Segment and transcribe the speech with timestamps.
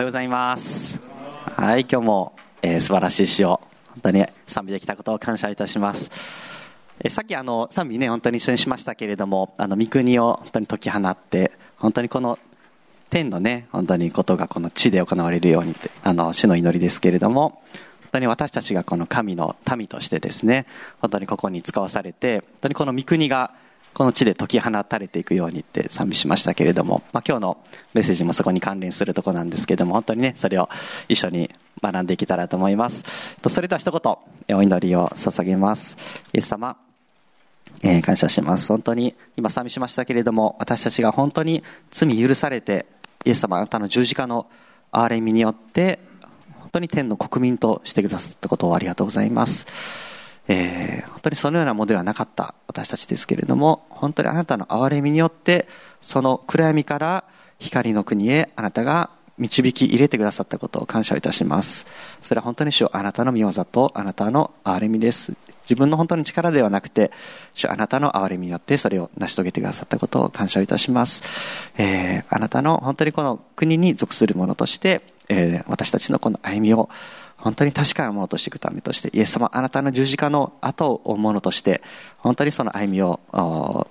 [0.00, 0.98] はようございます。
[1.58, 6.10] はい今日も、えー、素晴らしい詩を本当に賛美できたことを感謝いたします。
[7.04, 12.38] えさっきあの賛美ね本当に一緒にしましたけれどもあの御国を本当に解き放って本当にこの
[13.10, 20.64] 天のね本当にことがこの地で行われるようにってあの主の祈りですけれども本当に私たちがこの神の民としてですね
[21.00, 23.52] 本当にここに使わされて本当にこの御国が
[23.94, 27.58] この地で解き放たれていくようにって賛美しましたけれども、まあ、今日の
[27.92, 30.68] メッセージもそこに関連するとこなんですけれども、本当にね、それを
[31.08, 31.50] 一緒に
[31.82, 33.04] 学んでいけたらと思います。
[33.48, 35.96] それでは一言、お祈りを捧げます。
[36.32, 36.76] イエス様、
[37.82, 38.68] えー、感謝します。
[38.68, 42.86] 本当に、今賛美しましたけれども、私たちが本当に罪許されて、
[43.24, 44.46] イエス様、あなたの十字架の
[44.92, 45.98] 憐れみによって、
[46.60, 50.09] 本当に天の国民としてくださったことをありがとうございます。
[50.52, 55.68] えー、本当にそのようなものではなかった私たちですけれども、本当にあなたの憐れみによって、
[56.00, 57.24] その暗闇から
[57.60, 61.86] 光の国へあなたが導き入れてくださったことを感謝いたします。
[62.20, 65.34] それは本当に主あなたの御業とあなたの憐れみです。
[65.62, 67.12] 自分の本当の力ではなくて、
[67.54, 71.22] 主あなたの憐れみによってそれを成し遂げてくださったことを感謝いたします。
[71.78, 76.88] えー、あなたの本当にこの国に属する者として、えー、私たちのこの歩みを
[77.40, 81.82] 本当に確かなものとしていくためとして、イエス様、あなたの十字架の後を追うものとして、
[82.18, 83.86] 本当にその歩みを、本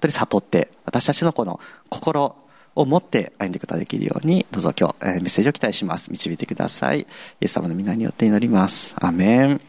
[0.00, 1.60] 当に悟って、私たちのこの
[1.90, 2.36] 心
[2.74, 6.10] を持って歩んでいくことができるように、どうぞ今日、えー、メッセージを期待します。
[6.10, 7.00] 導いてください。
[7.00, 7.06] イ
[7.40, 8.94] エス様の皆によって祈ります。
[8.96, 9.60] アメン。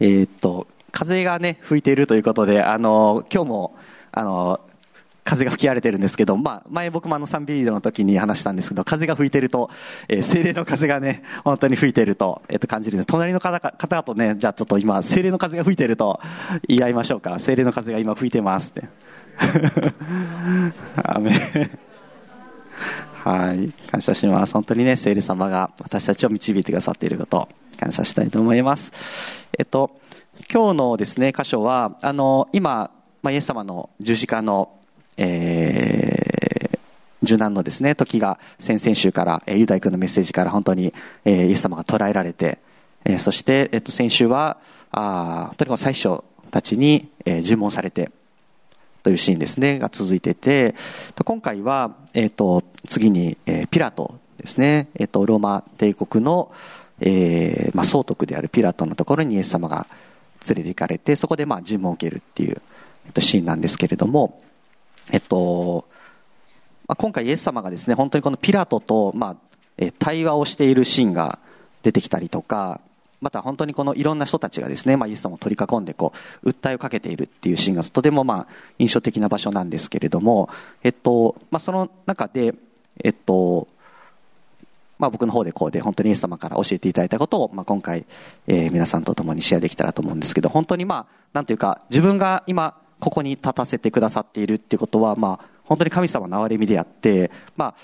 [0.00, 3.76] えー、っと、風がね、吹いているということで、あの、今日も、
[4.12, 4.60] あの、
[5.28, 9.68] 風が吹き荒れてるんですけど、まあ、前僕もあの3ビリードの時に話したんですけど、風が吹いてると、
[10.08, 13.06] えー、精霊の風がね、本当に吹いてると、えっ、ー、と感じるんです。
[13.08, 16.18] 隣の方方とね、じゃあちょっと今、精霊の風が吹いてると
[16.66, 17.38] 言い合いましょうか。
[17.40, 18.88] 精霊の風が今吹いてますって。
[20.96, 21.20] ア
[23.30, 23.70] はい。
[23.90, 24.54] 感謝します。
[24.54, 28.94] 本当にね、聖霊様が私たちを導いてくださっていることを感謝したいと思います。
[29.58, 29.90] えっと、
[30.50, 32.90] 今日のですね、箇所は、あの、今、
[33.22, 34.77] まあ、イエス様の十字架の
[35.18, 36.78] えー、
[37.22, 42.58] 受難のですね、時が先々週から、えー、ユダヤ君のメッセージから本当に、えー、イエス様が捉えられて、
[43.04, 44.58] えー、そして、えっと、先週は、
[44.90, 48.10] あ本当に最初たちに、えー、尋問されて、
[49.02, 50.74] というシーンですね、が続いていて、
[51.24, 56.52] 今回は、えっ、と、次に、えー、ピラトですね、えっ、と、ローマ帝国の、
[57.00, 59.86] えー、まあ、総督であるピラトのところにイエス様が
[60.48, 62.60] 連れて行かれて、そこで、まあ、尋問を受けるっていう、
[63.06, 64.42] えっと、シーンなんですけれども、
[65.10, 65.86] えっと、
[66.86, 69.36] まあ、今回イエス様がですね、本当にこのピラトと、まあ、
[69.76, 71.38] え対話をしているシーンが
[71.82, 72.80] 出てきたりとか、
[73.20, 80.48] また本当にこのいろんな人たちがですね、まあ、イエス様を取り囲んでこう、訴えをかけているっていうシーンがとてもまあ、印象的な場所なんですけれども、
[80.82, 82.54] えっと、まあ、その中で、
[83.02, 83.68] えっと、
[84.98, 88.04] まあ、僕の方でこうで本当にイエス様から教えていただいたことを、まあ、今回、
[88.46, 97.74] えー、皆さんと共にシェアできたらと思うんですけど、本当にまあ、なんていうか、自分が今、ここに立たせてくださっているっていうことは、まあ、本当に神様の憐れみであって、まあ、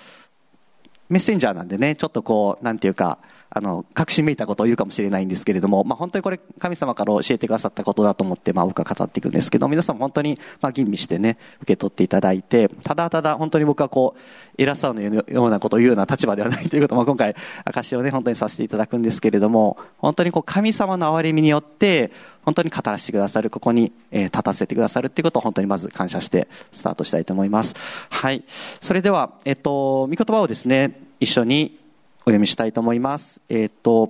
[1.09, 3.19] メッセンジャーなんでね、ちょっとこう、なんていうか、
[3.55, 14.21] あの、確信めいたことを言うかもしれないんですけれども、まあ、本当にこれ、神様から教えてくださったことだと思って、まあ、僕は語っていくんですけど、皆さんも本当に、まあ、吟味してね、受け取っていただいて、ただただ、本当に僕はこう、
[14.59, 22.11] 偉そうなようなことを言うような立場ではないということも、今回、証をね、本当にさせていただくんですけれども、本当にこう、神様の憐れみによって、
[22.45, 27.75] 本当に語らせてくださる、ここに、え、立たせてくださるっていうことを本当にまず感謝してスタートしたいと思います。
[28.11, 28.45] はい。
[28.81, 31.84] それでは、えっと、御言葉をですね、一緒に
[32.27, 33.43] お読みしたいと思います。
[33.51, 34.09] えっと、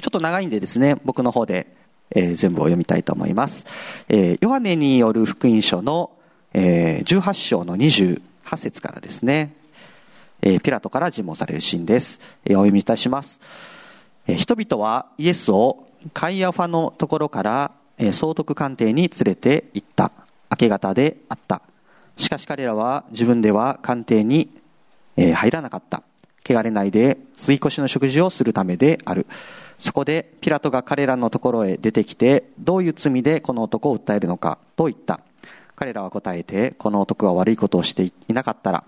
[0.00, 1.66] ちょっと長いんでですね、僕の方で、
[2.10, 3.66] えー、全部を読みたいと思います。
[4.08, 6.12] えー、ヨハネによる福音書の、
[6.54, 8.22] えー、18章の28
[8.56, 9.54] 節からですね、
[10.40, 12.20] えー、ピラトから尋問されるシーンです。
[12.46, 13.38] えー、お読みいたします。
[14.26, 20.10] えー、人々はイエスをカイアファのところから、えー、総督官邸に連れて行った。
[20.50, 21.60] 明け方であった。
[22.16, 24.48] しかし彼らは自分では官邸に、
[25.18, 26.02] えー、入らなかった。
[26.48, 29.26] 汚れないで吸い越しの食事をするためである。
[29.78, 35.20] そこでピラトが彼らのところへ出てきて、どういう罪でこの男を訴えるのかと言った。
[35.74, 38.84] 彼らは答えて、この男が悪いことをしていなかったら、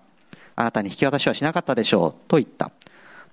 [0.55, 2.71] あなたに引き渡しはしなかったでしょうと言った。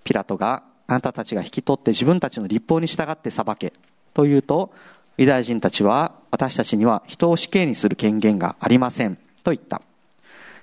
[0.05, 3.73] ピラトが、あなたたちが引き取って自分たちの立法に従って裁け
[4.13, 4.71] と言うと、
[5.17, 9.81] ユダヤ人たちは私たちには人を死刑にする権限がありませんと言った。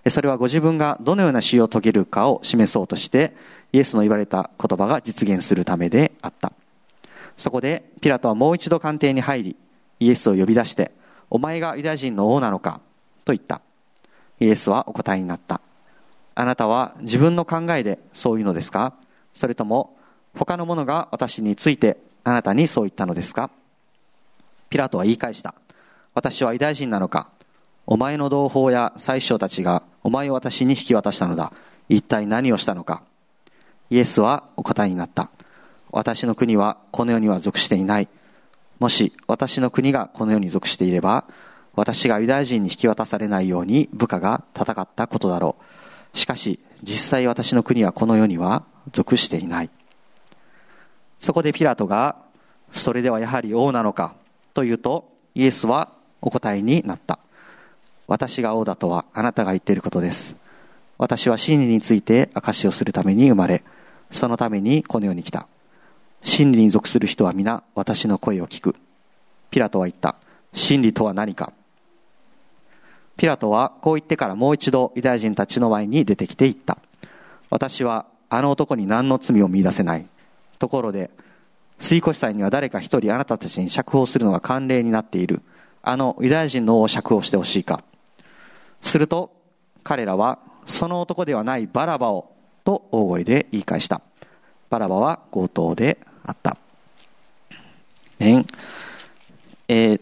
[0.09, 3.35] それはご自分がどのような死を遂げるかを示そうとして、
[3.73, 6.53] イエスの言われた言葉が実現するためであった。
[7.37, 9.57] そこで、ピラトはもう一度官邸に入り、
[10.01, 10.93] イエスを呼び出して、
[11.29, 12.81] お前がユダヤ人の王なのか
[13.25, 13.61] と言った。
[14.39, 15.61] イエスはお答えになった。
[16.35, 18.93] あなたは自分の考えでそういうのですか？
[19.35, 19.97] それとも
[20.37, 23.51] 他の者が私についてあなたにそう言ったのですか？
[24.69, 25.55] ピラトは言い返した
[26.13, 27.31] 私はユダヤ人なのか？
[27.87, 31.53] お前の同胞や宰相たちがお前を私に引き渡したのだ。
[31.89, 33.03] 一体何をしたのか。
[33.91, 35.31] イエスはお答えになった。
[35.91, 38.09] 私の国はこの世には属していない。
[38.81, 41.25] もし私の国がこの世に属していれば
[41.75, 45.57] 私がユダヤ人に引き渡されないように部下が戦ったことだろ
[46.15, 46.19] う。
[46.19, 49.71] しかし実際私の国はこの世には属していない。
[51.21, 52.17] そこでピラトが
[52.73, 54.15] それではやはり王なのか
[54.55, 57.21] と言うとイエスはお答えになった。
[58.07, 60.37] 私が王だとはあなたが言っていることです。
[60.99, 63.63] 私は真理について証しをするために生まれ
[64.11, 65.47] そのためにこの世に来た。
[66.23, 68.77] 真理に属する人は皆私の声を聞く。
[69.51, 70.17] ピラトは言った。
[70.53, 71.53] 真理とは何か。
[73.17, 76.79] ピラトはこう言ってからもう一度ユダヤ人たちの前に出てきて言った。
[77.51, 80.07] 私はあの男に何の罪を見出せない。
[80.59, 81.11] ところで
[81.79, 85.43] 水越祭には誰か一人あなたたちに釈放するのが慣例になっている。
[85.83, 87.85] あのユダヤ人の王を釈放してほしいか。
[88.81, 89.33] すると
[89.83, 92.33] 彼らはその男ではないバラバを
[92.65, 94.03] と大声で言い返した。
[94.69, 96.57] バラバは強盗であった。
[98.19, 100.01] えー、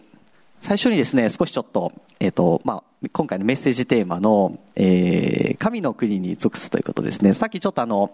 [0.60, 7.34] 最初にですね少しちょっと,、えーとまあ、今回のメッセージテーマの、えー、神の国に属すということですね。
[7.34, 8.12] さっきちょっとあの、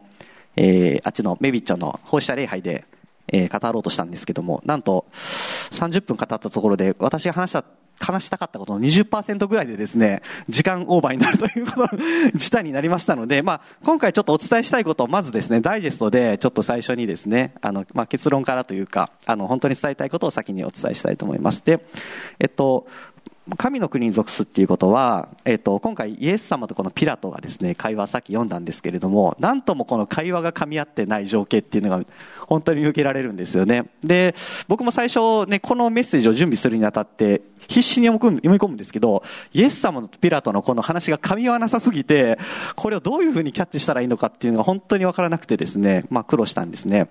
[0.56, 2.84] えー、あっちのメビッチョの放射礼拝で
[3.32, 7.64] えー、語ろうとしたんですけども、なんと、30分語ったところで、私が話した、
[8.00, 11.88] 話したかったことの20%ぐらいでですね、時間オーバーになるということ、
[12.34, 21.62] 事態になりましたので、まあ、今回ちょっとお伝えしたいことをまずですね、ダイジェストでちょっと最初にですね、あの、まあ、結論からというか、あの、本当に伝えたいことを先にお伝えしたいと思います。
[21.64, 21.84] で、
[22.38, 22.86] えっと、
[23.56, 32.04] 神の国に属すっていうことは、えっと、今回イエス様とこのピラトがですね、会話さっき読んだんですけれども、なんともこの会話が噛み合ってない情景っていうのが
[32.46, 33.86] 本当に受けられるんですよね。
[34.02, 34.34] で、
[34.66, 39.22] 僕も最初ね、このメッセージを準備するにあたって、必死に読み込むんですけど、
[39.52, 42.38] イエス様とピラトのこの話が噛み合わなさすぎて、
[42.74, 47.08] これをどういうふうにキャッチしたらいいのかっていうのが本当にわからなくてですね、まあ苦労したんですね。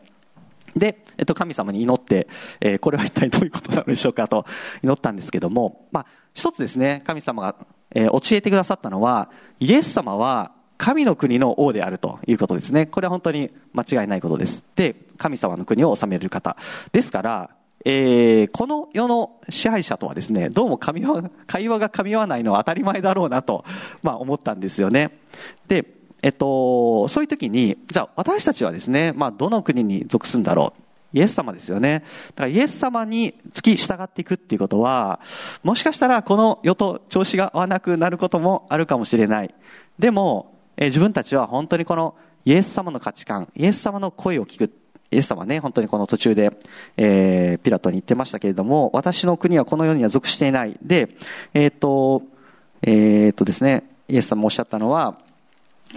[0.75, 2.27] で、えっと、神様に祈って、
[2.61, 4.45] えー、これは一体どういうことなのでしょうかと
[4.83, 7.55] 祈ったんですけども、まあ、一つですね、神様が、
[7.91, 9.29] えー、教えてくださったのは、
[9.59, 12.85] イエス様は神の国の王であるということですね。
[12.85, 14.63] これは本当に間違いないことです。
[14.75, 16.55] で、神様の国を治める方。
[16.93, 17.49] ですから、
[17.85, 23.65] えー、この世の支配者とはですね、どうも 会話が噛み合わないのは当たり前だろうなと、
[24.03, 25.19] まあ思ったんですよね。
[25.67, 30.81] で、えっと、そういう時に、じゃあ私たちはですね、まあどの国に属すんだろう。
[31.11, 32.03] イエス様ですよね。
[32.35, 35.19] だからイエス様に付き従っていくっていうことは、
[35.63, 39.53] もしかしたらこの世と調子が合わなくなることもあるかもしれない。
[39.97, 44.73] でも、え自分たちは本当にこのイエス様の価値観、イエス様の声を聞く。
[45.11, 46.51] イエス様ね、本当にこの途中で、
[46.95, 50.77] えー、ピラトに言ってましたけれども、私の国はこの世には属していない。
[50.83, 51.09] で、
[51.55, 52.21] えっ、と、
[52.83, 55.17] えっ、とですね、イエス様もおっしゃったのは、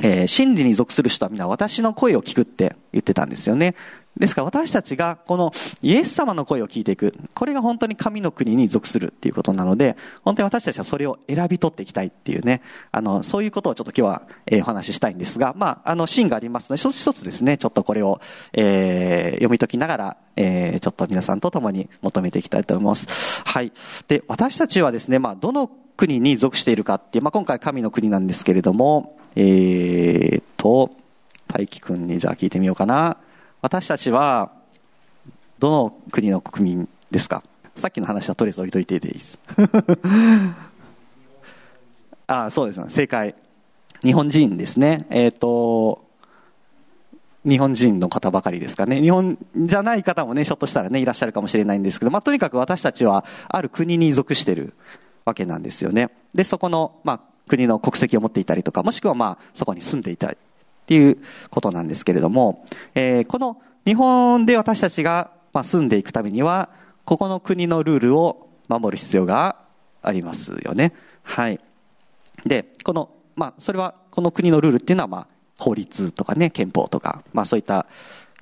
[0.00, 3.74] えー、真理に属する人は皆私の声を聞くって言ってたんですよね。
[4.18, 7.14] ですから私たちがこのイエス様の声を聞いていく。
[7.34, 12.60] これが本当に神の国に属するっていうことなので、本当に私たちはそれを選び取っていきたいっていうね、
[12.90, 18.20] あの、そういうことをちょっと今日は、えー、お話ししたいんですが、まあ、あの、シーンがありますので、一つ一つですね、ちょっとこれを、
[18.52, 23.42] えー、読み解きながら、えー、ちょっと皆さんと共に求めていきたいと思います。
[23.44, 23.72] はい。
[24.08, 30.90] で、私たちはですね、まあ、どの国に属しているかっていう、まあ、今回神の国なんですけれども、えーと、
[31.48, 33.18] 大輝くんにじゃあ聞いてみようかな。
[33.60, 34.52] 私たちは、
[35.58, 37.42] どの国の国民ですか？
[37.76, 39.38] さっきの話はとりあえず置いといてでいいです。
[42.26, 42.86] あそうですね。
[42.88, 43.34] 正解。
[44.02, 45.06] 日本人ですね。
[45.10, 46.04] えっ、ー、と、
[47.44, 49.00] 日本人の方ばかりですかね。
[49.00, 54.74] 日本じゃない方もね、ひょっとしたらね、いらっしゃるかもしれないんですけど、まあ、とにかく私たちは、ある国に属してる
[55.24, 56.10] わけなんですよね。
[56.34, 61.18] で、そこの、まあ、国の国籍を持っていたりとか、もしくはまあ、そこに住んでいたりっていう
[61.50, 62.64] ことなんですけれども、
[62.94, 66.70] えー、この日本で私たちがまあ住んでいくためには、
[67.04, 69.56] ここの国のルールを守る必要が
[70.02, 70.92] ありますよね。
[71.22, 71.60] はい。
[72.46, 75.26] で、この、まあ、それは、この国のルールっていうのは、まあ、
[75.58, 77.86] 法律とかね、憲法とか、まあ、そういった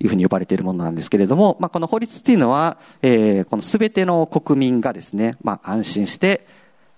[0.01, 6.47] いうふうに呼ばれているものなんですけれども、まあ、この法律っていうのは、えー、このすべての国民がですね、まあ、安心して、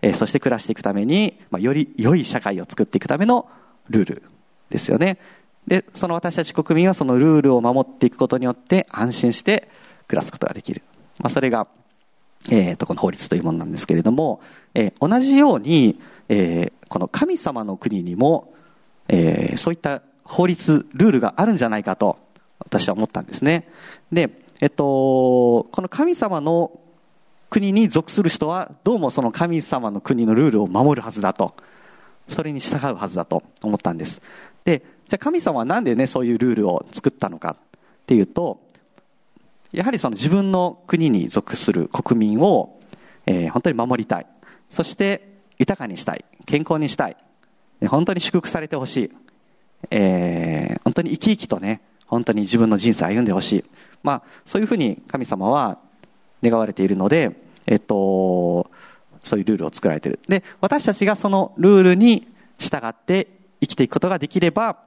[0.03, 3.49] え、そして暮らしていくために、まあ、より良い社会を作っていくための
[3.89, 4.23] ルール
[4.69, 5.17] ですよね。
[5.65, 9.69] で、その私たち国民はそのルールを守っていくことによって安心して
[10.09, 10.83] 暮らすことができる。
[11.19, 11.67] まあ、それが、
[12.51, 14.41] えー、と、この法律というものなんですけれども、
[14.73, 18.53] えー、同じように、えー、この神様の国にも、
[19.07, 22.17] えー、そういった法律、ルールがあるんじゃないかと
[22.59, 23.69] 私は思ったんですね。
[24.11, 24.29] で、
[24.59, 24.75] えっと、
[25.71, 26.77] この神様の
[27.53, 31.53] 国に属する人は、どうもその神様の国のルールを守るはずだと。
[32.27, 34.23] それに従うはずだと思ったんです。
[34.65, 38.59] で、じゃあ神様はなんでね、そういうルールを作ったのかっていうと、
[39.71, 42.79] やはりその自分の国に属する国民を、
[43.27, 44.25] えー、本当に守りたい。
[44.71, 46.25] そして豊かにしたい。
[46.47, 47.17] 健康にしたい。
[47.87, 49.11] 本当に祝福されてほしい。
[49.91, 53.65] えー、本当に生き生きとね、本当に自分の人生を歩んでほしい。
[54.01, 55.77] まあ、そういうふうに神様は
[56.43, 58.69] 願われているので、えっと、
[59.23, 60.19] そういうルールを作られている。
[60.27, 62.27] で、私たちがそのルールに
[62.59, 63.27] 従って
[63.61, 64.77] 生きていくことができれば、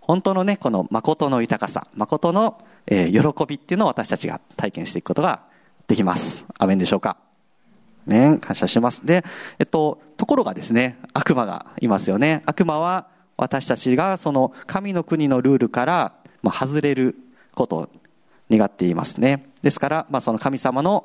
[0.00, 5.42] 本当のね、この誠の豊かさ、誠の、えー、喜びっていうのを私たちが体験していくことが
[5.88, 6.46] できます。
[6.58, 7.18] アメンでしょうか？
[8.06, 9.04] ね、感謝します。
[9.04, 9.24] で、
[9.58, 12.42] えっと、ところがですね、悪魔がいますよね。
[12.46, 17.16] 悪魔は私たちがその神の国のルールからまあ外れる
[17.54, 17.88] ことを
[18.50, 19.46] 願っていますね。
[19.62, 21.04] ですから、まあ、その神様の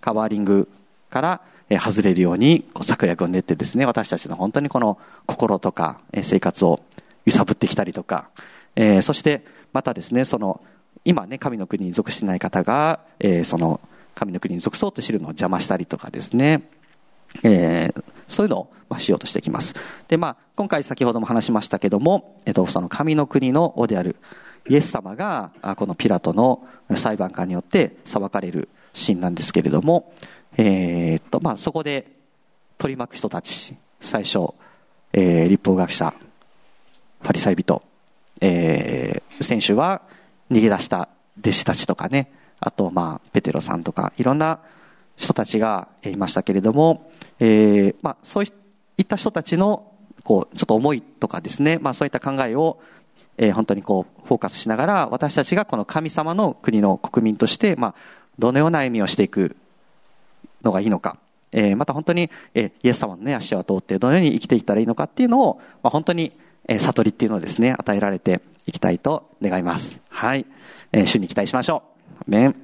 [0.00, 0.68] カバーリング
[1.10, 1.40] から
[1.70, 6.80] 外れるように策略を練ってですね、私たちの本当にこの心とか生活を
[7.26, 8.30] 揺さぶってきたりとか、
[8.74, 10.62] えー、そしてまたですね、その
[11.04, 13.80] 今ね、神の国に属してない方が、えー、その
[14.14, 16.62] 神の国に属そうとしてるのを邪魔したりとかですね、
[17.42, 19.74] えー、そういうのを、しようとしてきます。
[20.08, 24.16] で、まあ、今回先ほども話しましたけども、えっと、その神の国の王である
[24.68, 30.12] イエス様が、このピラトの裁判官によって裁かれるシーンなんですけれども、
[30.56, 32.10] えー、っと、まあ、そこで
[32.76, 34.54] 取り巻く人たち、最初、
[35.12, 36.14] えー、立法学者、
[37.22, 37.82] ファリサイ人、
[38.40, 40.02] えー、選手は
[40.50, 41.08] 逃げ出した
[41.40, 44.60] 弟子たちとかね、あと、まあ、ペテロさんとか、いろんな
[45.16, 47.10] 人たちがいましたけれども、
[47.40, 48.48] えー、まあ、そうい
[49.02, 49.92] った人たちの、
[50.24, 52.80] こう、ちょっと思いとかですね、まあ、そういった考えを、
[53.38, 57.94] えー、本当にこう、フォーカスしながら、私たちがこの神様の国の国民として、まあ、
[58.38, 59.56] どのような歩みをしていく
[60.62, 61.16] のがいいのか、
[61.52, 66.32] えー、また本当に、えー、イエス様のね、足を通って、どのように生きていったらいいのかっていうのを、まあ、本当に、
[66.66, 70.00] えー、悟りっていうのをですね、与えられていきたいと願います。
[70.08, 70.44] はい。
[70.92, 71.84] えー、主に期待しましょ
[72.26, 72.30] う。
[72.30, 72.56] メン。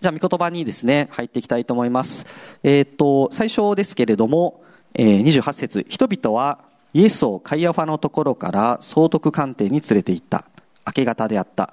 [0.00, 2.26] じゃあ、御言葉にですね、入っていきたいと思います。
[2.62, 6.58] えっ、と、最初ですけれども、えー、28節人々は
[6.94, 10.44] イエスをカイアファのところから総督官邸に連れて行った。
[10.86, 11.72] 明け方であった。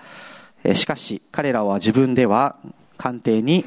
[0.74, 2.58] しかし、彼らは自分では
[2.98, 3.66] 官邸に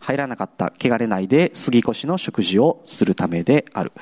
[0.00, 0.72] 入らなかった。
[0.80, 3.92] 汚れないで杉越の食事をするためである。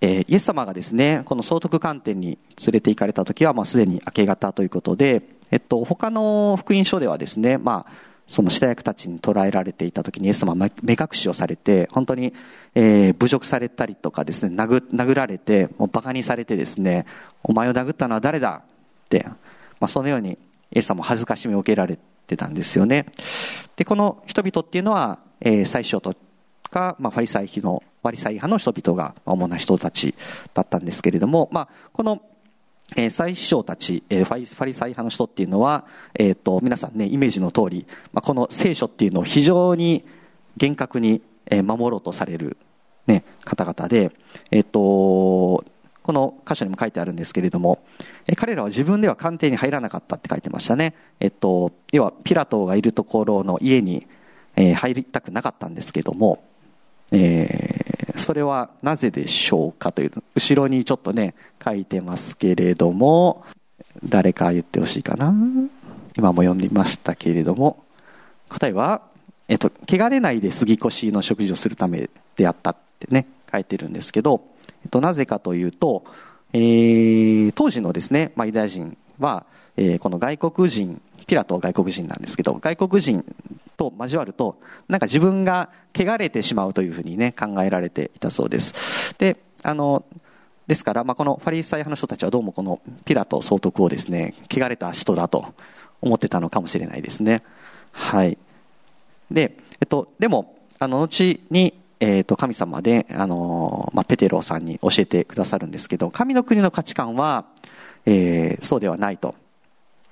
[0.00, 7.92] え、イエス様がですね、この総督官邸に連れて行かれた時は、まあ、すでに明け方ということで、えっと、他の福音書ではですね、まあ、
[8.26, 12.32] その下役たちに捕らえられていた時にイエス様は目隠しをされて、本当に、
[12.74, 17.06] えー、侮辱されたりとかですね、殴殴られて、もう馬鹿にされてですね、
[17.42, 19.24] お前を殴ったのは誰だって、
[19.80, 20.38] まあ、そのように
[20.72, 23.06] イエス様も恥ずかしみを受けられてたんですよね。
[23.76, 26.14] で、この人々っていうのは、えー、最初と
[26.70, 30.14] か、まあ、ファリサイ派の、ファリサイ派の人々が主な人たち
[30.54, 32.22] だったんですけれども、まあ、この
[32.96, 40.04] えー、最首相たち、えー、ファリサイ派の人っていうのは、えっ、と、皆さんね、イメージの通り、まあ、この聖書っていうのを非常に
[40.56, 42.56] 厳格に、えー、守ろうとされる、
[43.06, 44.12] ね、方々で、
[44.50, 45.64] えっ、と、
[46.04, 47.82] この箇所にも書いてあるんですけれども、
[48.28, 50.94] え彼らは自分では官邸に入らなかったって書いてましたね。
[51.18, 54.06] えっと、要はピラトがいるところの家に、
[54.54, 56.44] えー、入りたくなかったんですけども、
[57.10, 63.44] えー、それはなぜでしょうかという、後ろにちょっとね、書いてますけれども、
[64.04, 65.32] 誰か言ってほしいかな？
[66.16, 67.84] 今も読んでみましたけれども、
[68.48, 69.02] 答えは、
[69.48, 74.42] えっと、汚れないで杉越の食事をするためであったってね、書いてるんですけど、
[74.84, 76.04] えっと、なぜかというと、
[76.52, 79.44] えー、当時のですね、ま、ユダヤ人は、
[79.76, 83.24] えー、この外国人、ピラトは外国人なんですけど、外国人
[83.76, 89.14] と交わると、なんか自分が汚れてしまうというふうにね、考えられていたそうです。
[89.18, 90.04] で、あの、
[90.66, 95.54] ですから、まあ、このファリーサイ派の人たちはどうもこのピラト総督をですね、汚れた人だと
[96.00, 97.42] 思ってたのかもしれないですね。
[97.92, 98.38] はい。
[99.30, 107.46] で、えっと、でも、あの、後に、えっと、神様で、あの、まあ、ペテロさんに教えてくださるんですけど、神の国の価値観は、
[108.06, 109.34] えー、そうではないと。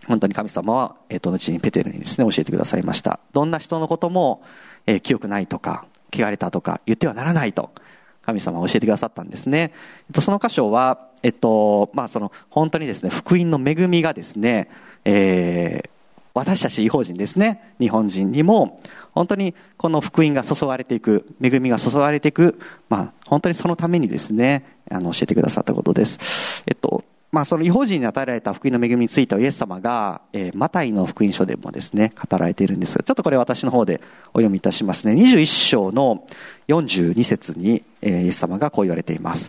[0.06, 3.20] 本当に神様は、えっ、と、後にペテルにですね、教えてくださいました。
[3.32, 4.42] どんな人のことも、
[4.86, 7.70] えー、記憶ないとか、汚れたとか、言ってはならないと、
[8.22, 9.72] 神様は教えてくださったんですね。
[10.08, 14.68] えっと、その箇所は、えっと、まあ、その、本当にですね、福音の恵みがですね、
[15.04, 15.90] えー、
[16.34, 18.80] 私たち違法人ですね、日本人にも、
[19.12, 26.64] 本当にこの福音が注がれていく、恵みが注がれていく、まあ、本当にそのためにですね、あの、教えてくださったことです。
[26.66, 34.02] えっと、まあ、その違法人に与えられた福音の恵みについてはイエス様が、えー、マタイの福音書でもですね、語られているんですが、ちょっとこれ私の方で
[34.34, 35.14] お読みいたしますね。
[35.14, 36.26] 21章の
[36.68, 39.48] 42節に、えー、イエス様がこう言われています。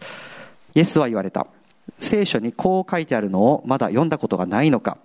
[0.74, 1.48] イエスは言われた。
[2.00, 4.98] 聖書にこう書いてあるのをまだ読んだことがないのか。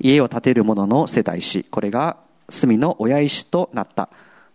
[0.00, 1.64] 家を建てる者の世代史。
[1.64, 2.16] これが
[2.48, 4.08] 隅の親石となった。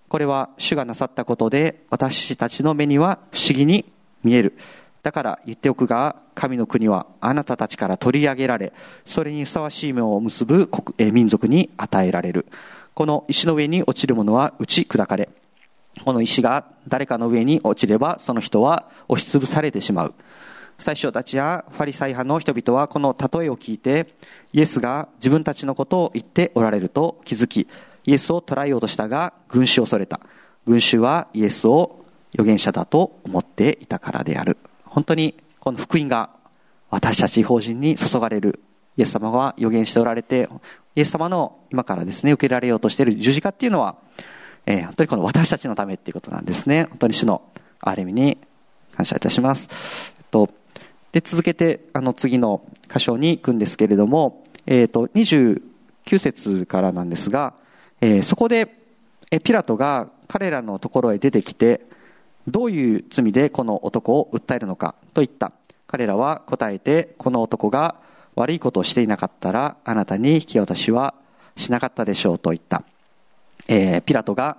[0.10, 3.86] これは主がなさったことで私たちの目には不思議に
[4.24, 4.58] 見える。
[5.04, 8.74] だから言っておくが、神の国はあなたたちから取り上げられ、
[9.06, 10.70] それにふさわしい目を結ぶ
[11.12, 12.46] 民族に与えられる。
[12.94, 15.30] この石の上に落ちるものは打ち砕かれ、
[16.06, 20.14] この石が誰かの上に落ちれば、その人は押しつぶされてしまう。
[20.78, 24.08] 最初たちやファリサイ派の人々はこの例えを聞いて、
[24.54, 27.68] イエスが自分たちのことを言っておられると気づき、
[28.06, 30.20] イエスを捕らえようとしたが、群衆を恐れた。
[30.66, 32.04] 群衆はイエスを
[32.34, 34.58] 預言者だと思っていたからである。
[34.92, 36.30] 本当にこの福音が
[36.90, 38.60] 私たち法人に注がれる
[38.98, 40.50] イエス様が予言しておられて
[40.96, 43.96] イエス様の今からですね受けられようとしている十字架っていうのは、
[44.66, 46.88] えー、本当にこの私たちのためっていうことなんですね。
[46.90, 47.42] 本当に主の
[47.80, 48.38] ある意味に
[48.96, 50.50] 感謝いたします、と、
[51.14, 52.62] で続けてあの次の
[52.94, 55.62] 箇所に行くんですけれども、えー、と29
[56.20, 57.54] 節からなんですが、
[58.02, 58.68] えー、そこで
[59.44, 61.86] ピラトが彼らのところへ出てきて
[62.48, 65.52] どういう罪でこの男を訴えるのかと言った。
[65.88, 67.96] 彼らは答えて、この男が
[68.36, 71.14] 悪いことをしていなかったら、あなたに引き渡しは
[71.58, 72.84] しなかったでしょうと言った。
[73.68, 74.58] えー、ピラトが、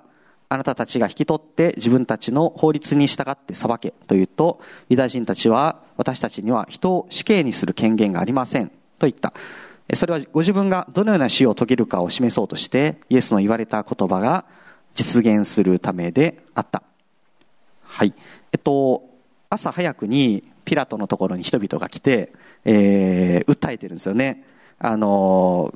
[0.49, 4.61] あなたたちが引き取って自分たちの法律に従って裁けと言うと、
[4.91, 9.33] ユダヤ人たちは私たちには人を死刑にする権限がありませんと言った。
[9.95, 14.45] それはご自分がどのような死を遂げるかを示そうとして、イエスの言われた言葉が
[14.95, 16.83] 実現するためであった。
[17.93, 18.15] はい。
[18.53, 19.03] えっと、
[19.51, 22.33] 朝早くにピラトのところに人々が来て、
[22.65, 24.45] えー、訴えてるんですよね。
[24.79, 25.75] あの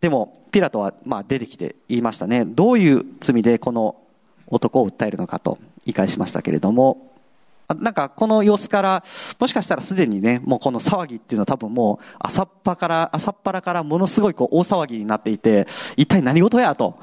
[0.00, 2.44] でも、ピラトは、まあ、出てきて言いましたね。
[2.44, 3.94] どういう罪でこの
[4.48, 7.11] 男を訴えるのかと言い返しましたけれども、
[7.74, 9.04] なんかこの様子から、
[9.38, 16.74] もしかしたらすでにね、もうこの騒ぎっていうのは多分もう朝っぱから、朝っぱらからものすごいこう大騒ぎになっていて、一体何事や？
[16.76, 16.98] と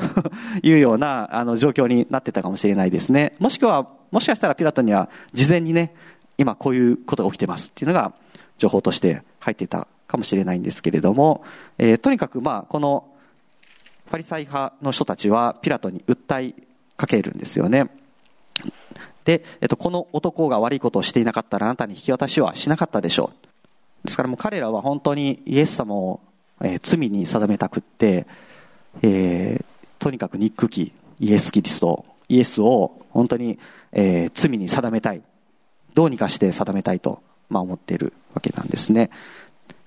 [0.63, 3.35] いうようなあの状況になってたかもしれないですね。
[3.39, 5.93] もしくは、もしかしたらピラトには事前にね、
[6.37, 8.13] 今こういうことが起きてますっていうのが
[8.57, 11.43] 情報として入っていたかもしれないんですけれども、
[11.77, 13.05] えー、とにかくまあこの
[14.09, 16.55] パリサイ派の人たちはピラトに訴え
[16.97, 17.89] かけるんですよね。
[19.29, 23.31] で、えっと、この男が悪いことをしていなかったらあなたに引き渡しはしなかったでしょ
[24.03, 24.07] う。
[24.07, 26.19] ですからもう彼らは本当にイエス様を、
[26.61, 28.25] えー、罪に定めたくって、
[29.03, 29.65] えー、
[29.99, 33.59] とにかく憎きイエス・キリスト、イエスを本当に、
[33.91, 35.21] えー、罪に定めたい。
[35.93, 39.11] どうにかして定めたいと、まあ、思っているわけなんですね。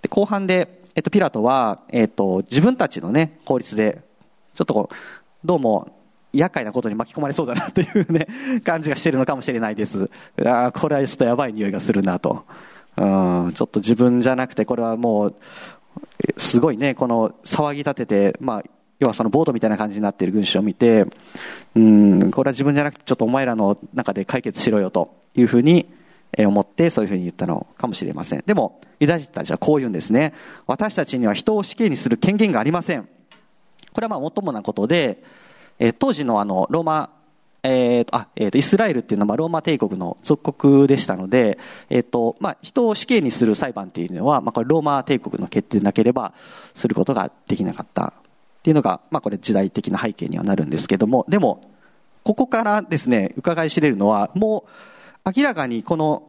[0.03, 4.03] で後半で、えっと、ピラトは、えっと、自分たちのね、法律で、
[4.55, 4.95] ちょっとこう、
[5.45, 6.02] どうも、
[6.33, 8.27] 厄介なことに巻き込まれそうだなというね、
[8.65, 10.11] 感じがしてるのかもしれないです。
[10.45, 12.45] ああ、これはちょっとやばい匂いがするなと。
[12.97, 15.35] うん、ちょっと自分じゃなくて、これはもう、
[16.37, 18.63] すごいね、この騒ぎ立てて、まあ、
[18.99, 21.07] 要はそのボートみたいな感じになっている群衆を見て、
[21.75, 25.89] うん、これは自分じゃなくて、ちょっとお前らの中で解決しろよというふうに
[26.39, 28.43] 思って、そういうふうに言ったのかもしれません。
[28.47, 30.35] でも、ユダヤ人たちはこう言うんですね。
[30.67, 33.09] 私たちには人を死刑にする権限がありません。
[33.93, 35.23] これはまあ、もっともなことで、
[35.79, 37.11] え、当時のあの、ローマ、
[37.65, 41.59] えーとあえーと、イスラエルっていうのはローマ帝国の属国でしたので、
[41.91, 46.35] えーとまあ、人を死刑にする裁判っていうのは、まあ、これローマ帝国の決定でなければ
[46.75, 48.13] することができなかったっ
[48.65, 51.73] ていうのが、まあ、これ時代的な背景にはなるんですけどもでも
[52.25, 54.65] ここからですね伺い知れるのはも
[55.25, 56.25] う明らかにこの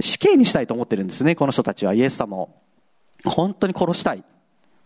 [0.00, 1.94] 死刑にしたいと思ってるんですねこの人たちは。
[1.94, 2.50] イエス様を。
[3.24, 4.18] 本当に殺したい、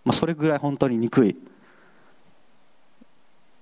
[0.05, 1.37] まあ、それぐらい本当に憎い。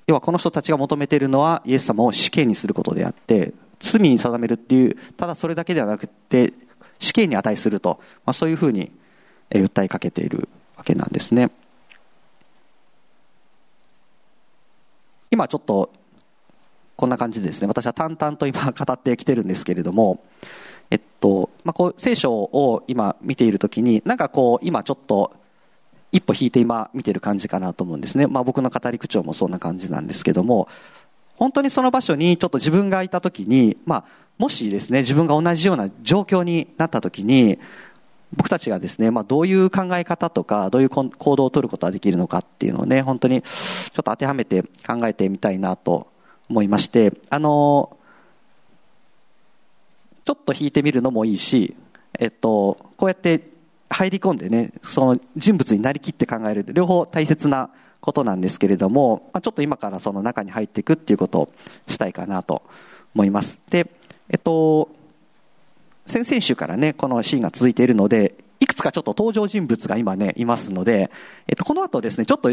[0.07, 6.53] 要はこの人たちが求めているのはイエス様を死刑にすることであって罪に定めるっていうただそれだけではなくて
[6.99, 8.90] 死刑に値すると、まあ、そういうふうに
[9.51, 11.51] 訴えかけているわけなんですね。
[15.31, 15.90] 今ちょっと
[16.97, 17.66] こんな感じでですね。
[17.66, 20.21] 私は淡々と今語ってきてるんですけれども
[20.90, 25.33] えっとまあ、こう聖書を今見ているときになんかこう今ちょっと
[26.12, 28.27] 一歩引いて今見てる感じかなと思うんですね。
[28.27, 30.69] まあ僕の語り口調もそんな感じなんですけども、
[31.37, 34.05] 本当にその場所にちょっと自分がいた時に、まあ
[34.38, 37.59] もしですね、自分が同じような状況になった時に、
[38.35, 46.07] 僕たちがですね、まあどういう考え方とか、どういう行動をとることができるのかっていうのをね、本当にちょっと当てはめて考えてみたいなと
[46.49, 47.97] 思いまして、あの、
[50.25, 51.77] ちょっと引いてみるのもいいし、
[52.19, 53.40] えっと、こうやって
[53.90, 57.70] 入り込んでね、その人物になりきって考える、両方大切な
[58.01, 61.53] ことなんですけれども、まあ、ちょっと今からその中に入っていくっていうことを
[61.87, 62.62] したいかなと
[63.14, 63.59] 思います。
[63.70, 63.90] で、
[64.29, 64.88] えっと、
[66.07, 71.11] 先々週からね、このシーンが続いているので、いくつかちょっと登場人物が今ね、いますので、
[71.49, 72.51] えっと、この後ですね、ちょっと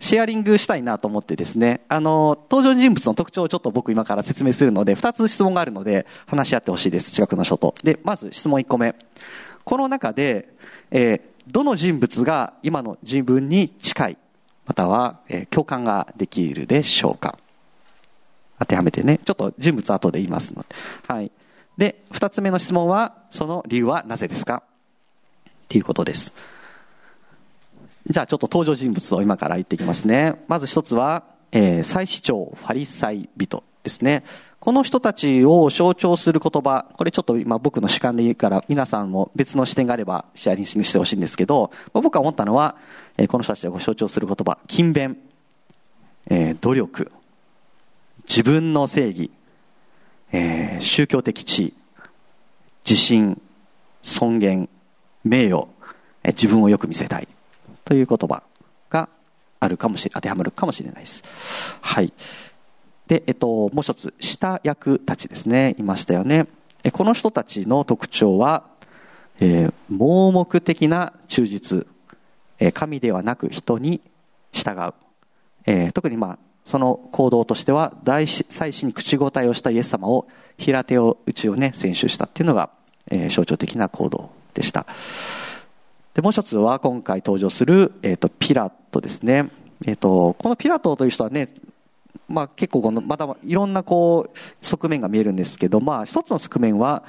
[0.00, 7.74] シェアリングしたいなと思ってですね、あの、登場人物の特徴をちょっと僕今から説明するので、2つ質問があるので、話し合ってほしいです、近くの人と。
[7.82, 8.94] で、まず質問1個目。
[9.64, 10.54] この中で、
[10.90, 14.18] えー、どの人物が今の自分に近い、
[14.66, 17.38] または、えー、共感ができるでしょうか
[18.58, 20.68] 当てはめてね、ちょっと人物後で言いますので。
[21.06, 21.32] はい。
[21.76, 24.62] で、二つ目の質問は、その理由はなぜですか？
[25.46, 26.32] っていうことです。
[28.08, 30.44] じゃあちょっと登場人物を今から言っていきますね。
[30.46, 34.24] まず一つは、えー、祭司長、ファリサイ人ですね。
[34.64, 42.76] この人たちを象徴する言葉、これちょっと今僕の主観で言うから、皆さんも別の視点があればシェアリングしてほしいんですけど、僕が思ったのは、
[43.28, 45.18] この人たちを象徴する言葉、勤勉、
[46.30, 47.12] えー、努力、
[48.26, 49.30] 自分の正義、
[50.32, 51.74] えー、宗教的地位、
[52.88, 53.38] 自信、
[54.02, 54.70] 尊厳、
[55.24, 55.68] 名誉、
[56.22, 57.28] えー、自分をよく見せたい
[57.84, 58.42] という言葉
[58.88, 59.10] が
[59.60, 61.22] あるかもしれ、当てはまるかもしれないです。
[61.82, 62.14] はい。
[63.06, 66.46] で、えっと、もう一つ、下役たちですね、いましたよね。
[66.92, 68.64] この人たちの特徴は、
[69.40, 71.86] えー、盲目的な忠実、
[72.58, 74.00] えー、神ではなく人に
[74.52, 74.94] 従う。
[75.66, 82.70] えー、特にまあ、その行動としては大祭司に口答えをしたイエス様を平手を打ちをね選手したっていうのが、
[83.10, 84.86] えー、象徴的な行動でした
[86.14, 89.50] でもう一つは今回登場する、えーと、ピラトですね、
[89.86, 91.48] えーと、このピラトという人はね
[92.28, 97.04] まあ、結構このまたいろんなこう側面が見えるんですけど、まあ、一つの側面は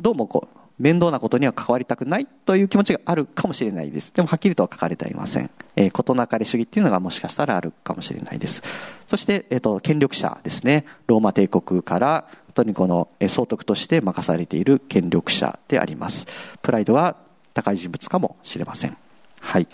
[0.00, 4.12] どうもこう面倒なことには関わりたくないという気持ちがあるかもしれないです。
[4.12, 5.50] でもはっきりとは書かれていません。
[5.76, 8.62] えー、事なかれ主義っていうのがもしかしたらあるかもしれないです。
[9.06, 10.84] そして、えっ、ー、と、権力者ですね。
[11.06, 16.26] ローマ帝国から、本当にこの、えー、総督として任されている権力者であります。
[16.60, 17.16] プライドは
[17.52, 18.96] 高い人物かもしれません。
[19.40, 19.68] はい。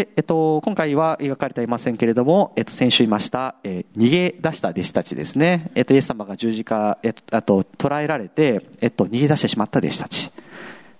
[0.00, 5.70] で、えっと、今回は描かれていませんけれども、えっと、先週言いました、えー、逃げ出した弟子たちですね。
[5.74, 10.30] えっと、イエス様が十字架、えっと、あと、捕らえられて、えっと、逃げ出してしまった弟子たち。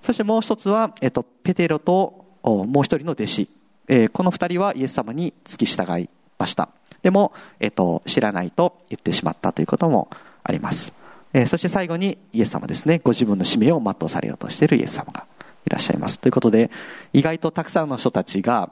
[0.03, 3.49] そしてもう一つは、えっと、ペテロと、もう一人の弟子。
[3.89, 6.69] えー、この二人はイエス様に付き従いました。
[7.01, 10.11] でも、えっと、知らないと言ってしまったということも
[10.45, 10.93] あります。
[11.33, 13.01] えー、そして最後にイエス様ですね。
[13.03, 15.27] ご自分の使命を全うされようとしているイエス様が
[15.67, 16.19] いらっしゃいます。
[16.19, 16.71] ということで、
[17.13, 18.71] 意外とたくさんの人たちが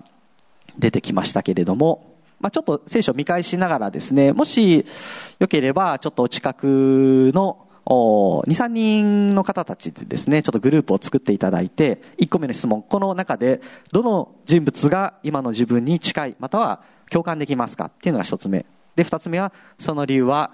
[0.78, 4.84] 出てきましたけれども、まあ、ちょっと聖書を見返しながらですね、もし
[5.38, 13.60] よければ、ちょっとお近くの2、3人の方たちでですね、ちょっとグループを作っていただいて、1個目の質問、この中で
[13.92, 18.66] どの人物が今の自分に近い、または共感できますかっていうのが1つ目。
[18.94, 20.52] で、2つ目は、その理由は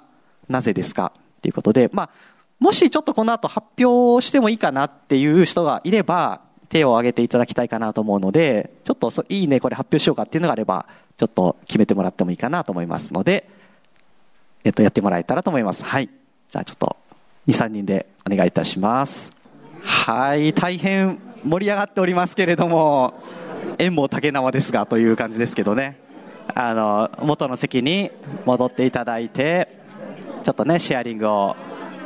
[0.49, 1.13] なぜですか？
[1.17, 2.11] っていうことで、まあ、
[2.61, 13.49] もしちょっとこの後発表してもいいかなっていう人がいれば、手を挙げていただきたいかなと思うので、ちょっといいね、これ発表しようかっていうのがあれば、ちょっと決めてもらってもいいかなと思いますので、
[14.65, 15.85] えっと、やってもらえたらと思います。
[15.85, 16.09] はい。
[16.49, 16.97] じゃあちょっと、
[17.47, 19.33] 2、3人でお願いいたします。
[19.81, 23.15] はい、大変盛り上がっておりますけれども、
[23.79, 26.01] 縁も竹縄ですがという感じですけどね。
[26.55, 28.11] あの、元の席に
[28.47, 29.69] 戻っていただいて、
[30.45, 31.57] ちょっとね、シェアリングを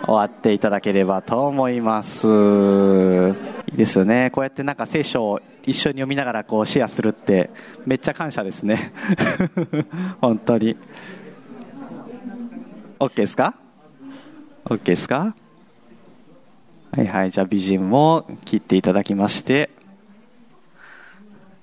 [0.04, 3.57] 終わっていただければと思います。
[3.70, 4.30] いいですよね。
[4.30, 7.50] こうやってなんか聖書を一緒に読みながらこうシェアするって
[7.84, 8.92] めっちゃ感謝ですね。
[10.20, 10.76] 本当に。
[12.98, 13.54] OK ですか
[14.64, 15.34] ?OK ですか？
[16.92, 17.30] はいはい。
[17.30, 19.70] じゃあ美人も切っていただきまして。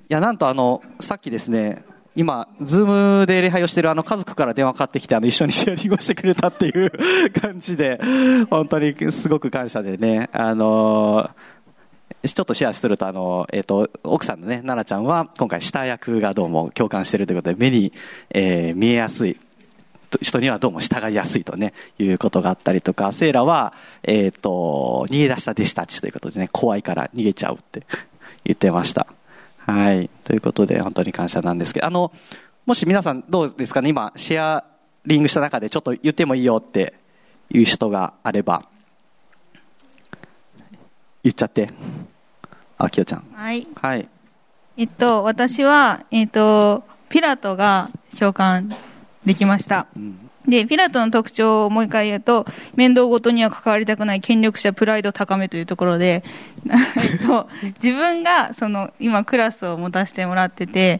[0.07, 1.83] いや、なんとあの、さっきですね、
[2.15, 6.91] 今、ズームで礼拝をしているあの家族から電話かかってきて、あの一緒にシェアリングをしてくれたっていう
[7.41, 7.99] 感じで、
[8.51, 11.29] 本当にすごく感謝でね、あのー、
[12.33, 17.93] ちょっとシェアすると、あの、えっ、ー、と、奥さんのね、奈々ちゃんは、今回、下役がどうも共感してるということで、目に、
[18.29, 19.39] えー、見えやすい。
[20.21, 27.85] 人にはどうも従いやすいとね、いうことがあったりとか、セイラは、えっ、ー、と、逃げ出した弟子たちということでね、怖いから逃げちゃうって
[28.45, 29.07] 言ってました。
[29.57, 30.09] はい。
[30.23, 32.11] ということで、本当に感謝なんですけど、あの、
[32.65, 34.63] もし皆さんどうですかね、今、シェア
[35.05, 36.93] リングした中でちょっと言ってもいいよって
[37.49, 38.67] いう人があれば、
[41.23, 41.69] 言っちゃって。
[42.77, 43.25] あ、きよちゃん。
[43.33, 43.67] はい。
[43.75, 44.07] はい。
[44.77, 48.73] えっと、私は、えっと、ピラトが召喚
[49.25, 49.87] できました。
[49.95, 56.23] うん、で、ピラトの特徴をもう一回言うと、面倒ごとには関わりたくない権力者、プライド高めというところで、
[56.97, 57.47] えっと、
[57.81, 60.99] 自分が、その、今クラスを持たせてもらってて、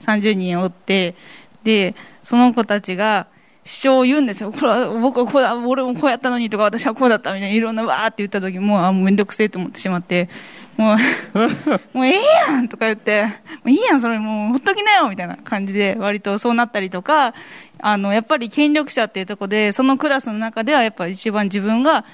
[0.00, 1.14] 30人おって、
[1.62, 3.26] で、その子たちが、
[3.64, 4.50] 主張を言うんですよ。
[4.50, 10.28] これは僕はこうだ、俺もこうやったのにとか、私はこうだったみたいな、いろんなわーって言った時もう、あ、もうめんどくせえと思ってしまって、
[10.76, 10.96] もう、
[11.96, 13.30] もうええやんとか言って、も
[13.66, 17.34] ういいやん、それもうほっときなよみたいな感じで、割とそうなったりとか、
[17.80, 22.04] あの、やっぱり権力者っていうところで、そのクラスの中ではやっぱ一番自分が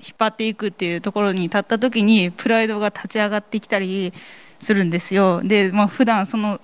[0.00, 4.12] 引っ張っていくっていうところに立った時に、プライドが立ち上がってきたり
[4.60, 5.40] するんですよ。
[5.42, 6.60] で、まあ普段その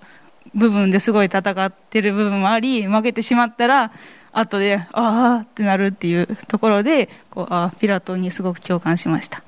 [0.54, 3.92] 部分ですごい戦ってる部分もあり、負けてしまったら、
[4.32, 9.42] 後で、ああってなるっていうところで、こうあピラトにすごく共感しました。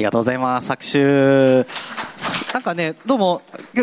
[0.00, 0.66] ありがとうございます。
[0.68, 1.66] 作手。
[2.54, 3.42] なんかね、どうも、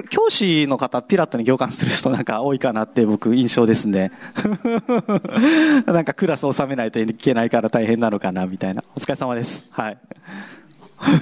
[0.09, 4.11] 教師の方、ピラットに共感する人なんか多いかなって僕印象ですね。
[5.85, 8.83] なんかクラス収めないといけないから大変なのかな、みたいな。
[8.95, 9.67] お疲れ様です。
[9.69, 9.91] はい。
[9.91, 9.99] よ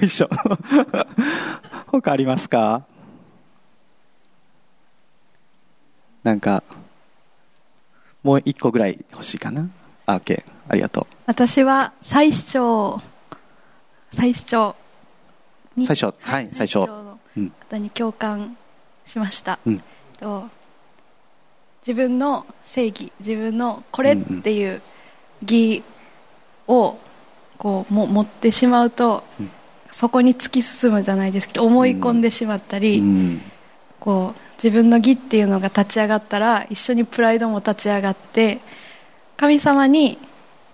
[0.00, 0.30] いしょ。
[1.92, 2.86] 他ありますか？
[6.24, 6.62] なんか、
[8.22, 9.68] もう一個ぐらい欲しいかな？
[10.06, 10.42] あ、OK。
[10.70, 11.06] ありがとう。
[11.26, 12.98] 私は最初、
[14.10, 14.74] 最初
[15.84, 16.86] 最初、はい、最初。
[17.68, 18.56] 方に共感
[19.04, 19.58] しました。
[19.66, 19.82] うん、
[20.18, 20.48] と
[21.86, 24.82] 自分の正義、自分のこれっていう
[25.42, 25.82] 義
[26.66, 26.98] を
[27.58, 29.50] こうも持ってしまうと、うん、
[29.92, 33.40] そこに突き進むじゃないですけど思い込んでしまったり、うん、
[34.00, 38.58] こう自分の義っていうのが立ち上がったら一緒にプライドも立ち上がって
[39.36, 40.18] 神様に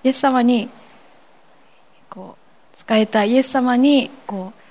[0.05, 0.69] イエス様に
[2.09, 2.37] こ
[2.75, 4.62] う使えたイエス様にこう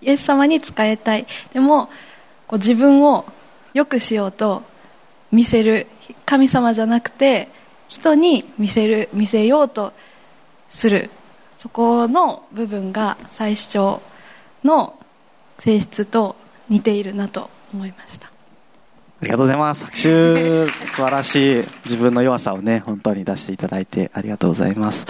[0.00, 1.26] イエス様に仕えたい。
[1.52, 1.88] でも
[2.46, 3.24] こう自分を
[3.74, 4.62] 良くしようと
[5.32, 5.86] 見せる
[6.24, 7.48] 神様じゃなくて
[7.88, 9.92] 人に見せる見せようと
[10.68, 11.10] する。
[11.58, 13.98] そこの部分が最初
[14.62, 14.98] の
[15.58, 16.36] 性質と
[16.68, 18.28] 似ているなと思いました。
[18.28, 18.30] あ
[19.22, 19.86] りがとうございます。
[19.86, 25.06] 作詞素晴らしい自分の弱さをね本当に出していただいてありがとうございます。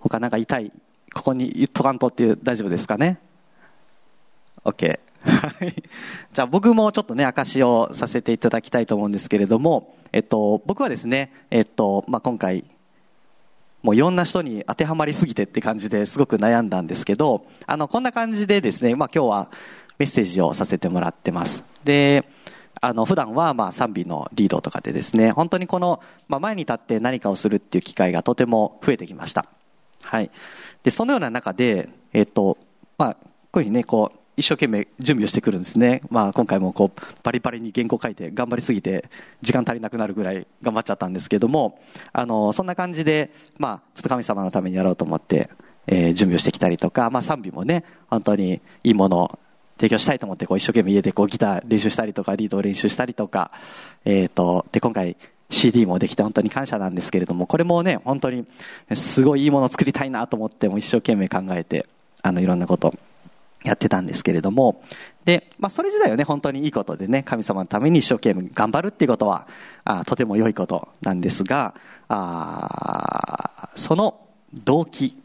[0.00, 0.72] 他何か言いたい？
[1.16, 3.18] ここに言っとかんとって大丈夫ですかね
[4.64, 5.00] ?OK。
[6.34, 12.64] じゃあ僕もちょっとね、証をさせていただきたいと思うんですけれども、えっと、僕はですね、えっと、まあ、今回、
[13.82, 19.48] もういろんな人に当てはまりすぎてって感じですごく悩んだんですけど、あの、こんな感じでですね、まあ、今日は
[19.98, 21.64] メッセージをさせてもらってます。
[21.82, 22.28] で、
[22.82, 29.46] あの、普段はまあ賛美のリードとかでですね、本当にこの、まあ、前に立って何かをするっていう機会がとても増えてきました。
[30.02, 30.30] はい。
[30.82, 32.58] で、そのような中で、えっと、
[32.98, 33.14] まあ、
[33.50, 36.02] こういうふうにね、こう、一生懸命準備をしてくるんですね。
[36.10, 39.08] まあ、今回もこう、バリバリに原稿書いて頑張りすぎて、
[39.40, 41.80] 時間足りなくなるぐらい頑張っちゃったんですけども、
[42.12, 45.48] あの、そんな感じで、まあ、ちょっと神様のためにやろうと思って、
[45.86, 49.38] えー、準備をしてきたりとか、まあ、賛美もね、本当にいいものを
[49.78, 53.52] 提供したいと思って、こう、一生懸命家でこう、ギター練習したりとか、リードを練習したりとか、
[54.04, 55.16] えっ、ー、と、で、今回、
[55.48, 58.46] CD もできて本当に感謝なんですけれども、これもね、本当に
[58.94, 61.86] すごいいいものを作りたいなと思っても一生懸命考えて、
[62.22, 62.92] あの、いろんなこと
[63.62, 64.82] やってたんですけれども、
[65.24, 69.46] で、まあ、それ自体はね、本当にいいことでね、神様のために一生懸命頑張るっていうことは、
[69.84, 71.74] あとても良いことなんですが、
[72.08, 74.20] あその
[74.52, 75.16] 動機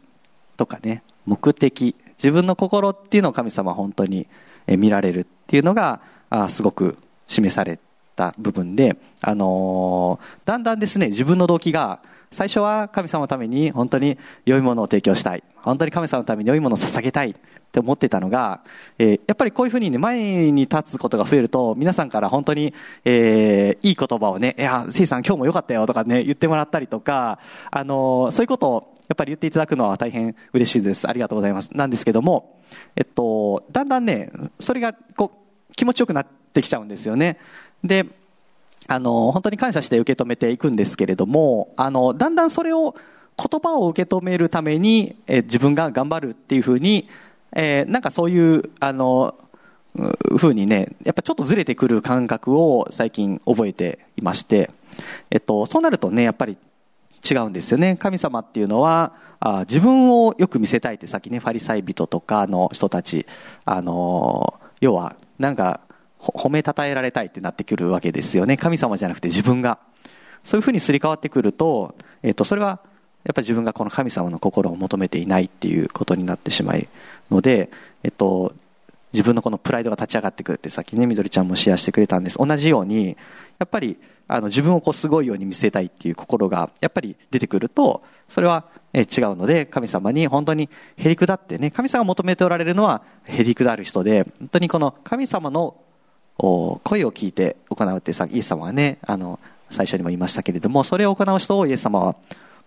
[0.56, 4.28] とかね、目的、自分の心っていうのを神様は本当に
[4.66, 7.91] 見られるっていうのが、あすごく示されて
[8.22, 15.44] た部分で、あのー、だんだんですね、自分の動機が、最初は神様のために本当に良いものを提供したい。
[15.56, 17.34] 本当に神様のために良いものを捧げたいっ
[17.72, 18.62] て思ってたのが、
[18.98, 22.72] えー、やっぱりこういうふうにね、前に立つことが増えると、皆さんから本当に、
[23.04, 27.38] えー、いい言葉をね、いや、せいさん今日も良かったよとかね、言ってもらったりとか、
[27.70, 31.06] あのー、そういうことをやっぱり言っていただくのは大変嬉しいです。
[31.06, 31.68] ありがとうございます。
[31.74, 32.60] なんですけども、
[32.96, 35.32] えっと、だんだんね、それがこ
[35.70, 37.38] う、気持ちよくなってきちゃうんですよね。
[37.84, 38.06] で、
[38.88, 42.94] あの、本当に感謝して受け止めていくんですけれども、あの、だんだんそれを、
[43.38, 47.08] 言葉を受け止めるために、え自分が頑張るっていうふうに、
[47.54, 49.34] えー、なんかそういう、あの、
[50.38, 54.70] ふうにね、やっぱちょっとずれてくる感覚を最近覚えていまして、
[55.30, 56.56] えっと、そうなるとね、やっぱり
[57.28, 57.96] 違うんですよね。
[57.96, 63.26] 神様っていうのは、あ自分をよく見せたいってさっきね、ファリサイ人とかの人たち、
[63.64, 65.80] あの、要は、なんか、
[66.30, 68.56] 褒めたたえられたいってなってくるわけですよね。
[68.56, 69.78] 神様じゃなくて自分が。
[70.44, 72.80] そういうふうにすり替わってくると、えっと、それは、
[73.24, 76.88] やっぱり自分がこの神様の心を求めていないっていうことになってしまう
[77.30, 77.70] ので、
[78.02, 78.52] えっと、
[79.12, 82.38] 自分のこのプライドが立ち上がってくるってさっきね、みどりちゃんもシェアしてくれたんです。
[82.38, 83.16] 同じように、
[83.58, 89.04] やっぱり、あの、自分をこうすごいように見せたいっていう心が、やっぱり出てくると、それは、違う
[89.36, 95.76] ので、神様に本当にへりくだってね、神様が求めておられるのはへりくだる人で、本当にこの神様の
[96.36, 99.38] 声を聞いて行うってさ、イエス様はね、あの、
[99.70, 102.16] 最初にも言いましたけれども、それを行う人をイエス様は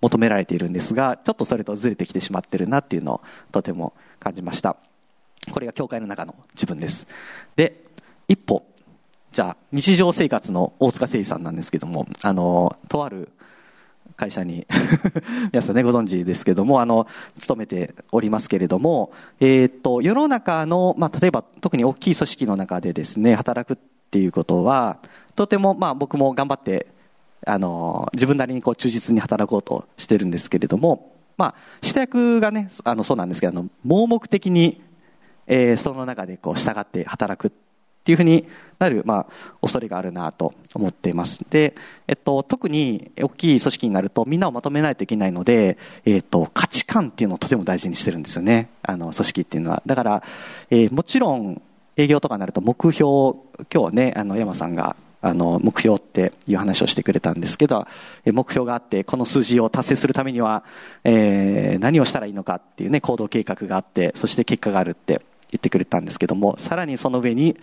[0.01, 4.77] 求められているんですが、ちょっとそれとずれてきてしまってるなっていうのをとても感じました。
[5.51, 7.07] これが教会の中の自分です。
[7.55, 7.83] で、
[8.27, 8.65] 一歩、
[9.31, 13.29] じゃあ、日常生活の大塚誠二さんなんですけども、あの、とある
[14.15, 14.65] 会社に。
[15.51, 17.07] 皆さんね、ご存知ですけども、あの、
[17.39, 24.99] 勤めておりますけれども、えー、っと、世の中の、まあ、例えば特に大きい組織の中でですね、働くっていうことは、
[25.35, 26.87] とても、まあ、僕も頑張って、
[27.45, 34.81] あの、自分なりにこう、忠実に働こうとしてるんですけれども、まあ、下役がね、あの、そうなんですけど、あの、盲目的に、
[35.47, 37.51] えー、その中でこう、従って働くっ
[38.05, 38.45] っていうふうに
[38.77, 39.25] なる、まあ、
[39.61, 41.39] 恐れがあるなと思っています。
[41.49, 41.73] で、
[42.07, 48.69] えっと、特に大きい組織になるとみんなをまとめないといけないので、えっと、価値観っていうのをとても大事にしてるんですよね。
[48.83, 49.81] あの、組織っていうのは。
[49.87, 50.23] だから、
[50.69, 51.59] えー、もちろん、
[51.97, 53.37] 営業とかになると目標、今
[53.69, 57.87] 日はね、あの、山さんがあの、目標っていう話をしてくれたんですけど、
[58.25, 60.63] 目標があって、この数字を達成するためには、
[61.03, 67.57] えー、何をしたらいいのかっていうね、行動計画があって、そして結果があるって言ってくれたんですけども、さらにその上に、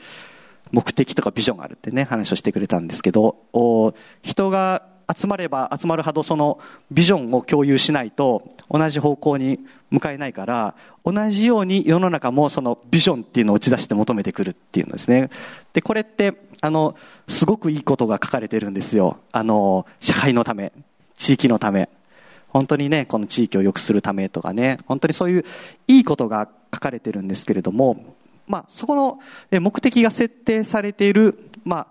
[0.72, 4.82] 目的とかビジョンがあるってね、話をしてくれたんですけど、人が
[5.14, 6.58] 集まれば集まるほどその
[6.90, 15.30] ビジョンを共有しないと同じ方向に向かえないから、同じように世の中もそのビジョンっていうのを打ち出して求めてくるっていうのですね。
[15.74, 16.96] で、これって、あの、
[17.28, 19.18] すごくいいことが書かれてるんですよ。
[19.32, 20.72] あの、社会のため、
[21.16, 21.90] 地域のため。
[22.48, 25.44] 本当にね、この地域を良くするためとかね、本当にそういう
[25.88, 28.14] いいことが書かれてるんですけれども、
[28.46, 29.20] まあ、そこの
[29.60, 31.86] 目的が設定されている、まあ、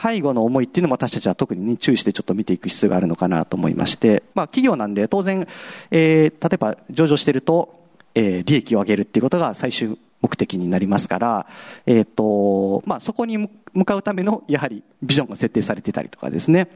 [0.00, 5.46] 背後の思いっていうのも私たちは特に、ね、注意してちょっと見ていく必要があるのかなと思いまして、まあ、企業なんで当然、
[5.90, 7.82] えー、例えば上場していると、
[8.14, 11.46] えー、利益を上げるっていうことが最終目的になりますから、
[11.84, 13.38] え、ー、と、まあ、そこに
[13.74, 16.68] 向かうための、やはりビジョンが設定されてたりとかですね、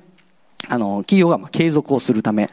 [0.69, 2.51] あの、企業が継続をするため、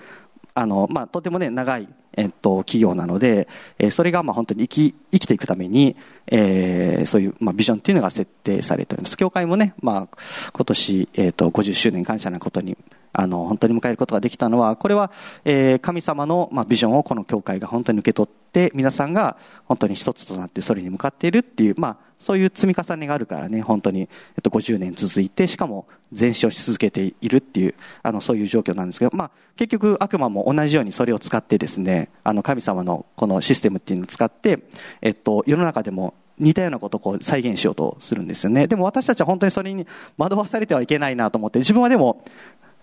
[0.55, 3.47] あの、まあ、とてもね、長い、えっと、企業なので、
[3.79, 5.95] えー、それが、まあ、本当に生き、生きていくために、
[6.27, 9.17] えー、そういう、まあ、ビジョンっていうのが設定されております。
[9.17, 10.17] 教会もね、まあ、
[10.53, 12.77] 今年、えっ、と、50周年感謝なことに、
[13.13, 15.11] あの、本当に迎えることができたのは、これは、
[15.45, 24.07] えー、神様の、まあ、ビジョンをこの教会が本当に受け取って、皆さんが本当に一つとなってそれに向かっているっていう、まあ、そういう積み重ねがあるからね、本当に、えっ
[24.41, 34.59] と、50年続いて、しかも前進をし続けているっていう、あの、そういう状況なんですけど、まあ、結局悪魔も同じようにそれを使ってですね、あの、神様のこのシステムっていうのを使って、
[35.01, 38.67] えっと、世の中でも似たようなことを再現しようとするんですよね。
[38.67, 39.85] でも私たちは本当にそれに
[40.17, 42.23] 惑わされてはいけないなと思って、自分はでも、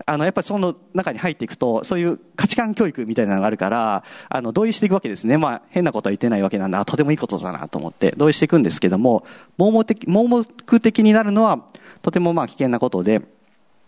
[0.05, 5.37] あの、やっぱりその中に入っていくと、そういう価値観教育みたいなのがあるから、あの、同意していくわけですね。
[5.37, 9.25] まあ、変なことは言ってないわけなんで、あ、とてもいいことだなと思って、同意していくんですけども、
[9.57, 10.45] 盲目的、盲目
[10.79, 11.65] 的になるのは、
[12.01, 13.21] とてもまあ危険なことで、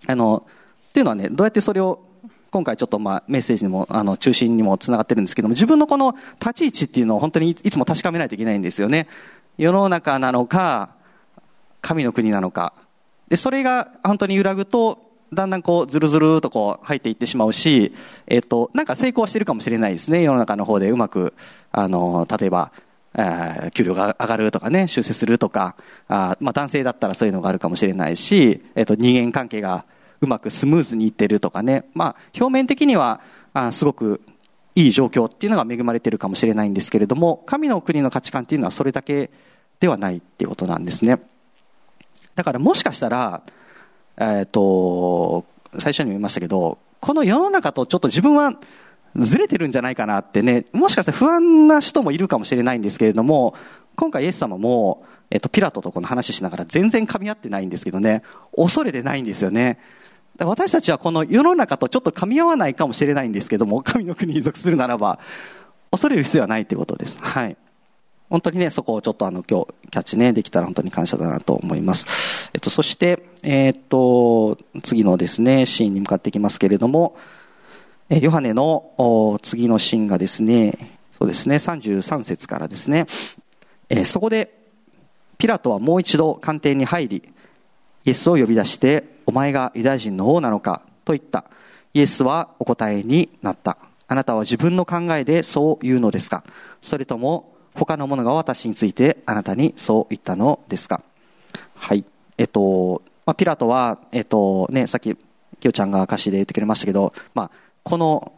[0.07, 0.45] あの、
[0.89, 2.05] っていうのはね、どうやってそれを、
[2.51, 9.07] 今回ちょっとまあメッセージにも、あの、中心にも繋がってるんですけども、自分のこの立ち位置っていうのを本当にいつも確かめないといけないんですよね。
[9.57, 10.95] 世の中なのか、
[11.81, 12.73] 神の国なのか。
[13.27, 15.02] で、それが本当に揺らぐと、
[15.33, 17.93] だんだんこう、ずるずるとこう、入っていってしまうし、
[18.27, 20.21] えっと、なんか成功してるかもしれないですね。
[20.21, 21.33] 世の中の方でうまく、
[21.71, 22.71] あの、例えば、
[23.15, 25.75] えー、給料が上がるとかね、出世するとか、
[26.07, 29.85] あまあ男性だったらそういうのがあるかもしれないし、えっと、人間関係が
[30.21, 33.21] うまくスムーズにいってるとかね、まあ表面的には、
[33.53, 34.21] あすごく
[34.75, 39.29] いい状況っていうのが恵まれてるかもしれないんですけれども、神の国の価値観っていうのはそれだけ
[39.79, 41.19] ではないっていうことなんですね。
[42.35, 43.43] だからもしかしたら、
[44.17, 45.45] えっ、ー、と、
[45.79, 48.53] 最初にも言いましたけど、この世の中とちょっと自分は
[49.15, 53.55] ずれてるんじゃないかなってね、もしかしたら不安な人もいるかもしれないんですけれども、
[53.95, 58.23] 今回イエス様も、えっ、と、ピラトとこの話しながら全然噛み合ってないんですけどね、
[58.55, 59.79] 恐れてないんですよね。
[60.39, 65.19] 私たちはこの世の中とちょっと噛み合わないかもしれないんですけども、神の国に属するならば、
[65.91, 67.19] 恐れる必要はないってことです。
[67.19, 67.57] はい。
[68.33, 72.49] 本当にね、そこをちょっとあの、今日、キャッチね、できたら本当に感謝だなと思います。
[72.51, 77.15] えっと、そして、えー、っと、次のですね、シーンに向かっていきますけれども、
[78.09, 83.05] えヨハネの次のシーンがですね、そうですね、33節からですね、
[83.89, 84.51] えー、そこで、
[85.37, 87.17] ピラトはもう一度官邸に入り、
[88.03, 91.45] イエスを呼び出して、お前がユダヤ人の王なのかと言った。
[91.93, 93.77] イエスはお答えになった。
[94.07, 96.43] あなたは自分の考えでそう言うのですか
[96.81, 101.03] それとも他の者が私についてあなたにそう言ったのですか？
[101.75, 102.05] はい。
[102.37, 107.51] えっと、まあ、ピラトはえっとねさっききよちゃんが歌詞で言ってくれましたけど、まあ、
[107.83, 108.33] この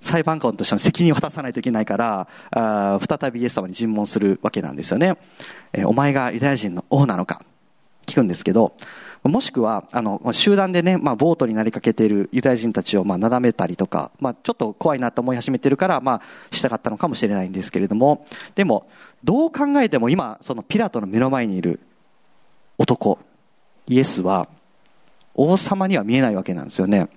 [0.00, 5.16] 裁判官としての責任を果たさないといけないからあ再びイエス様に尋問するわけなんですよね、
[5.72, 7.42] え、お前がユダヤ人の王なのか？
[8.08, 8.72] 聞くんですけど
[9.22, 18.88] もしくはあの集団でね、まあ、ボートになりかけているユダヤ人たちをまあなだめたりとか、まあ、ちょっと怖いなと思い始めてるから、まあ、したかったのかもしれないんですけれどもでも
[19.22, 21.80] どう考えても今そのピラトの目の前にいる
[22.78, 23.18] 男
[23.86, 24.48] イエスは
[25.34, 27.08] 王様には見えないわけなんですよね。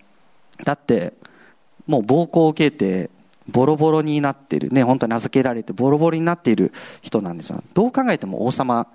[0.63, 1.13] だって
[1.87, 3.09] もう暴行を受けて
[3.47, 6.71] ボロボロになっているね本当に預けられてボロボロになっている
[7.01, 7.63] 人なんですよ。
[7.73, 8.87] どう考えても王様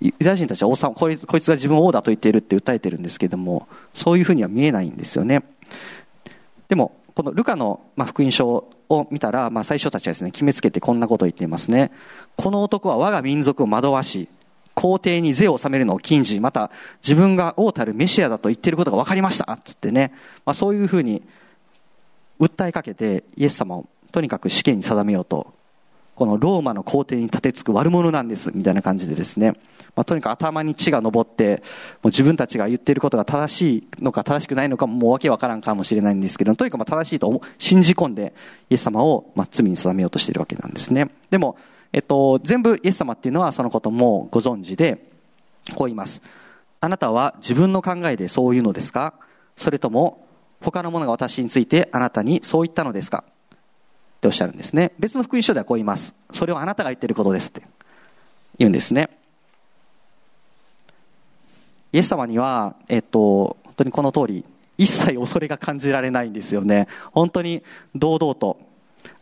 [0.00, 5.42] ユダヤ人たちは王様こいつが自分を王だと言っているって訴えてるんですけどもそういうふうには見えないんですよね。
[6.68, 11.90] でもこのルカの、ま福音書を見たら、まあ、最初たちはですね決めつけてこんなことを言っていますね。
[12.36, 14.28] この男は我が民族を惑わし
[14.74, 16.70] 皇帝に税を納めるのを禁じまた
[17.02, 20.12] 自分が王たるメシアだと言っていることが分かりましたっつってね、
[20.44, 21.22] まあ、そういうふうに
[22.38, 25.55] 訴えかけてイエス様をとにかく死刑に定めようと
[26.16, 29.52] このローマの皇帝に立てつく悪者なんですみたいな感じでですね。
[29.94, 31.62] まあ、とにかく頭に血が上って
[32.02, 38.34] もう自分たちが言ってることが正しいのか正しくないのかもうわけわからんかもしれないんですけどとにかくま正しいと信じ込んで
[38.68, 41.10] イエス様をま罪に定めようとしているわけなんですね。
[41.30, 41.56] でも、
[41.92, 45.08] えっと、全部イエス様っていうのはそのこともご存知で
[45.74, 46.20] こう言います。
[46.80, 49.14] あなたは自分の考えでそういうのですか？
[49.56, 50.26] それとも
[50.60, 53.24] 他の者が私についてあなたにそう言ったのですか？
[54.26, 57.62] っておっしゃるんですね別の福音書ではこう言いますそれはあなたが言っていることですって
[58.58, 59.10] 言うんですね
[61.96, 64.44] イエス様には、えっと、本当にこの通り、
[64.76, 66.88] 一切恐れが感じられないんですよね。
[67.12, 67.62] 本当に
[67.94, 68.58] 堂々と。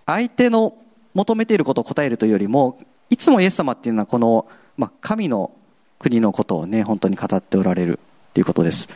[0.06, 0.76] 相手の
[1.14, 2.78] 求めていることを答えるというよりも、
[3.10, 5.52] いつもイエス様っていうのはこの、まあ、神の
[6.00, 8.00] 国のことをね、本当に語っておられる
[8.32, 8.88] ということです。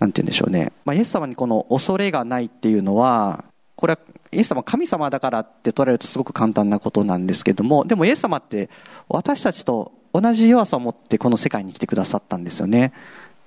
[0.00, 0.72] なんて言うんでしょうね。
[0.84, 3.44] まあ、イエス様にこの恐れがないっていうのは、
[3.76, 4.00] これは
[4.32, 8.70] イエス様神様だからって捉えるとすごく簡単なことなんですけども、でもイエス様って
[9.08, 12.92] 私たちと同じ弱さを持ってこの世界に来てくださったんですよね。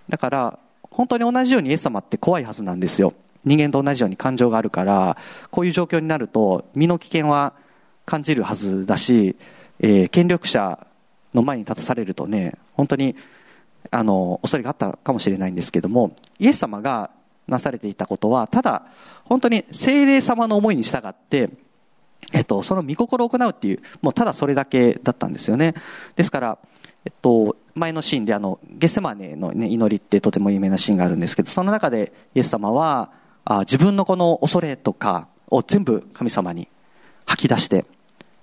[0.10, 0.60] だから
[0.94, 3.14] 本当に同じようにイエス様って怖いはずなんですよ
[3.46, 5.18] 人間と同じように感情があるから
[5.50, 7.54] こういう状況になると身の危険は
[8.06, 9.36] 感じるはずだし、
[9.80, 10.86] えー、権力者
[11.34, 13.16] の前に立たされるとね本当に
[13.92, 17.12] あの恐れがあったかもしれないんですけどもイエス様が
[17.48, 18.84] なされていたことはただ
[19.26, 21.50] 本当に精霊様の思いに従って
[22.32, 25.74] えっと、その御心を行うっていう、もうただそれだけだったんですよね。
[26.16, 26.58] ですから、
[27.06, 33.12] えっと、前のシーンであのゲセマネの、ね、祈りってとても有名なシーンがあるんですけどその中でイエス様は
[33.46, 36.68] あ自分のこの恐れとかを全部神様に
[37.26, 37.86] 吐き出して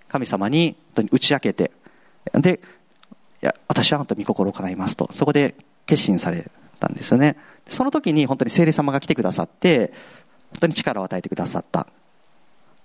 [0.09, 0.77] 神様に
[1.11, 1.71] 打ち明けて
[2.35, 2.61] で
[3.43, 5.55] いや私は本当に御心を叶いますとそこで
[5.87, 6.51] 決心され
[6.81, 7.37] たんですよね。
[7.69, 9.93] その時に本当に聖霊様が来てくださって
[10.51, 11.87] 本当に力を与えてくださった。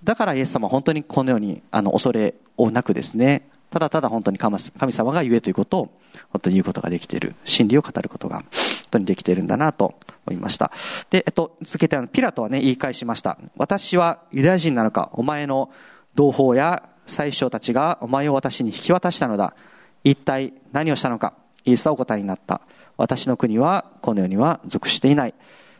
[0.04, 4.60] だからイエス様は本当にこのようにあの恐れをなくですねただただ本当に神
[4.91, 7.36] 様が言えということを本当に言うことができている。
[7.43, 8.46] 真理を語ることが本
[8.91, 9.96] 当にできているんだなと
[10.28, 10.72] 思いました。
[11.10, 13.38] で、えっと、続けてピラトはね言い返しました。
[13.58, 15.72] 私はユダヤ人なのかお前の
[16.14, 19.56] 同胞や最初たちがお前を私に引き渡したのだ。
[20.04, 21.34] 一体何をしたのか。
[21.66, 22.62] イエスはお答えになった。
[22.98, 25.34] 私の国はこの世には属していない。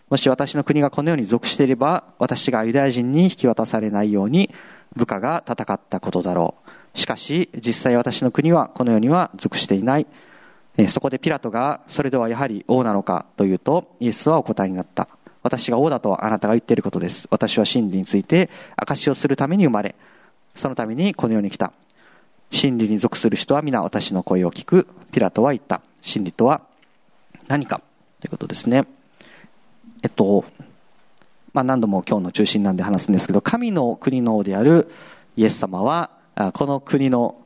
[0.10, 4.54] もし私の国がこの世に属していれば私がユダヤ人に引き渡されないように
[4.96, 6.56] 部下が戦ったことだろ
[6.94, 6.98] う。
[6.98, 10.08] しかし実際私の国はこの世には属していない。
[10.90, 15.08] そこでピラトがそれではやはり王なのかというとイエスはお答えになった。
[15.42, 17.28] 私が王だとあなたが言っていることです。
[17.32, 19.96] 私は真理について証しをするために生まれ
[20.54, 21.74] そのためにこの世に来た。
[22.52, 24.88] 真理に属する人は皆私の声を聞く。
[25.12, 25.82] ピラトは言った。
[26.02, 26.62] 真理とは
[27.48, 27.82] 何か。
[28.20, 28.86] ということですね。
[30.04, 30.46] えっと
[31.54, 34.90] まあ何度も今日の中心なんで話すんですけど神の国の王である
[35.38, 36.12] イエス様は
[36.54, 37.38] この国の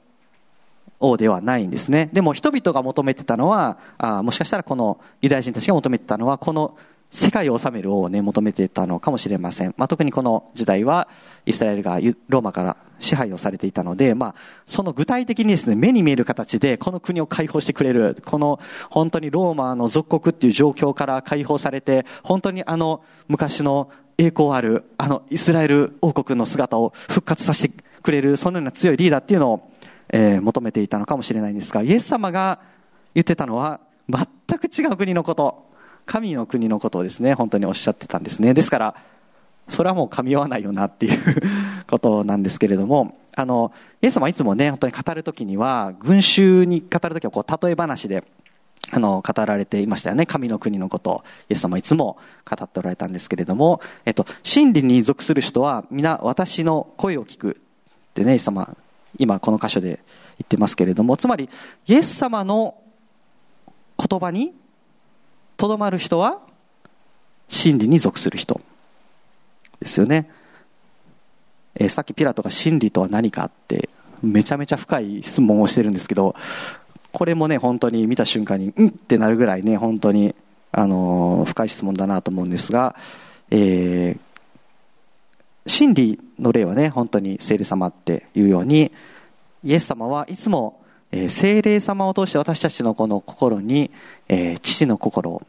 [0.99, 2.09] 王ではないんですね。
[2.11, 6.77] でも人々が求めてたのはあもしかしたらこのユダヤ人たちが求めてたのはこの
[7.11, 11.07] 世界を治める王を、ね、求めてたのかもしれません、まあ、特にこの時代は
[11.45, 14.35] イスラエルがローマから支配をされていたので、まあ、
[14.67, 29.71] その具体的にですね目に見える形でこの国を解放してくれるこの本当にローマの属国っていう状況から解放されて本当にあの昔の栄光あるあのイスラエル王国の姿を復活させてくれるそのような強いリーダーっていうのを、
[30.09, 32.59] えー、求めていたのかもしれないんですがイエス様が
[33.15, 33.79] 言ってたのは
[34.09, 35.69] 全く違う国のこと
[36.05, 38.55] 神の国のことをですね本当におっしゃってたんですね。
[38.55, 38.95] ですから
[39.69, 41.19] それはもう噛み合わないよなっていう
[41.89, 48.25] ことなんですけれどもあの、イエス様はいつもね、本当に語るときには、群衆に語るときは、こう、例え話で、
[48.91, 50.25] あの、語られていましたよね。
[50.25, 52.17] 神の国のことを、イエス様はいつも
[52.49, 57.51] 語っておられたんですけれども、えっと、真理に属する人は、皆私の声を聞く。
[57.51, 58.75] ってね、イエス様、
[59.17, 59.97] 今この箇所で言
[60.43, 61.49] ってますけれども、つまり、
[61.87, 62.75] イエス様の
[63.97, 64.53] 言葉に
[65.55, 66.41] とどまる人は、
[67.47, 68.59] 真理に属する人。
[69.79, 70.29] ですよね。
[71.75, 73.89] えー、さっきピラトが真理とは何かって
[74.21, 76.35] めちゃめちゃ深い質問をしてるんですけど
[77.11, 80.35] これもね本当に見た瞬間にうんってなるぐらいね本当に、
[80.71, 82.95] あのー、深い質問だなと思うんですが、
[83.49, 84.19] えー、
[85.69, 88.91] 真理の例はね本当に聖霊様っていうように
[89.63, 93.91] イエス様はいつも、え、聖霊様を通して私たちのこの心に、
[94.29, 95.41] えー、父の心を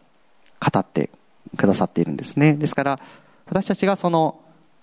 [0.60, 1.10] 語って
[1.56, 3.00] くださっているんですねですから
[3.50, 4.40] 私たちがその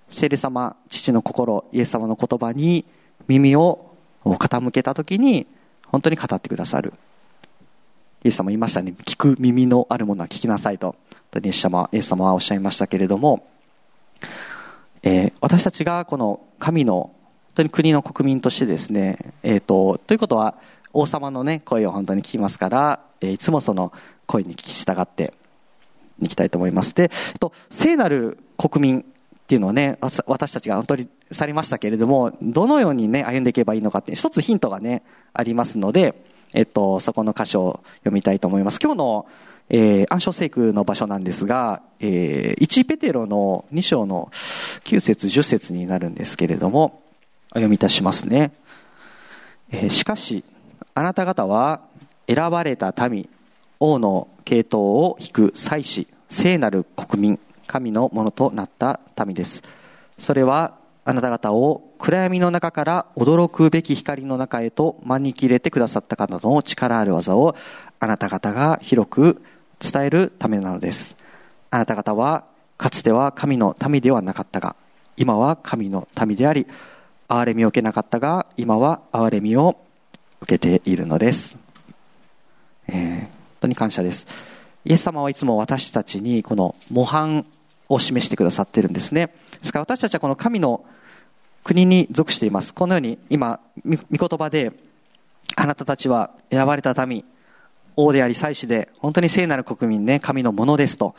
[0.10, 2.86] 聖霊様、父の心、イエス様の言葉に
[3.26, 3.96] 耳を
[4.26, 5.48] 傾けたときに、
[5.88, 6.94] 本当に語ってくださる。
[8.26, 8.94] イエス様言いましたね。
[9.06, 10.96] 聞く耳のあるものは聞きなさいと。
[11.42, 13.48] イエス様イエス様はおっしゃいましたけれども、
[15.02, 17.14] えー、私たちがこの神の本
[17.56, 20.56] 当に国の国民としてですね、えーと、ということは
[20.92, 23.94] 王様の、ね、声を本当に聞きますから、えー、いつもその
[24.26, 25.34] 声に聞き従って
[26.22, 29.04] いきたいと思いますで、と、聖なる国民っ
[29.48, 35.04] ていうのをね、私たちが本当にされましたけれども、どのようにね、歩んでいけばいいのかって一つヒントがね、
[35.34, 36.22] ありますので、
[36.54, 38.80] えっと、そこの箇所を読みたいと思います。
[38.82, 39.26] 今日の、
[39.70, 47.04] えー、暗唱聖句の場所なんですが、えー、1ペテロの2章の9節10節になるんですけれども、
[47.52, 48.52] お読みいたしますね。
[49.72, 50.44] えー、しかし、
[50.94, 51.82] あなた方は
[52.28, 53.30] 選ばれた民、
[53.80, 59.64] 王の系統を引く祭司、聖なる国民、神のものとなった民です。
[60.18, 67.56] それはあなた方を暗闇の中から驚くべき光の中へと招き入れてくださった方の力ある技を
[68.00, 69.42] あなた方が広く
[69.80, 71.16] 伝えるためなのです。
[71.72, 72.46] あなた方は
[72.78, 74.76] かつては神の民ではなかったが、
[75.16, 76.68] 今は神の民であり、
[77.28, 79.78] 憐れみを受けなかったが、今は憐れみを
[80.42, 81.58] 受けているのです。
[82.88, 84.28] えー、当に感謝です。
[84.86, 87.46] イエス様はいつも私たちにこの模範
[87.90, 89.28] を示してくださっているんですね。
[89.60, 90.86] ですから私たちはこの神の
[91.64, 92.74] 国に属しています。
[92.74, 94.72] このように今、御言葉で、
[95.56, 97.26] あなたたちは選ばれた民、
[97.98, 101.16] 王であり祭司で、本当に聖なる国民ね、神のものですと。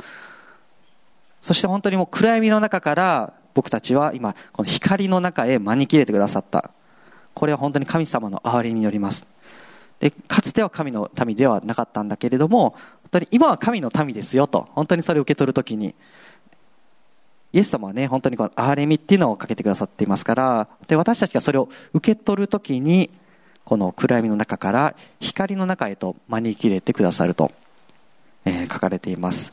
[1.43, 6.71] そして本当にもう暗闇の中から僕たちは今、この光の中へ招き入れてくださった。
[7.35, 9.27] これは本当に神様の憐れみによります。
[10.01, 15.95] で、かつては神の民ではなかったんだけれども、本当に今は神の民ですよと、本当にそれを受け取るときに、
[17.53, 23.11] イエス様はね、本当にこの憐れみっていうのをかけてくださっていますから、で、私たちがそれを受け取るときに、
[23.65, 27.51] この暗闇の中から光の中へと招き入れてくださると、
[28.45, 29.53] えー、書かれています。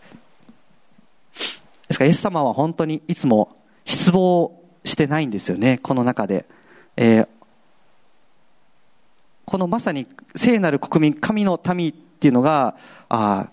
[1.87, 6.45] ですから、イエス様は本当にいつも失望してないんですよね、この中で。
[6.97, 7.27] えー、
[9.55, 12.75] このまさに聖なる国民、神の民っていうのが、
[13.07, 13.47] あ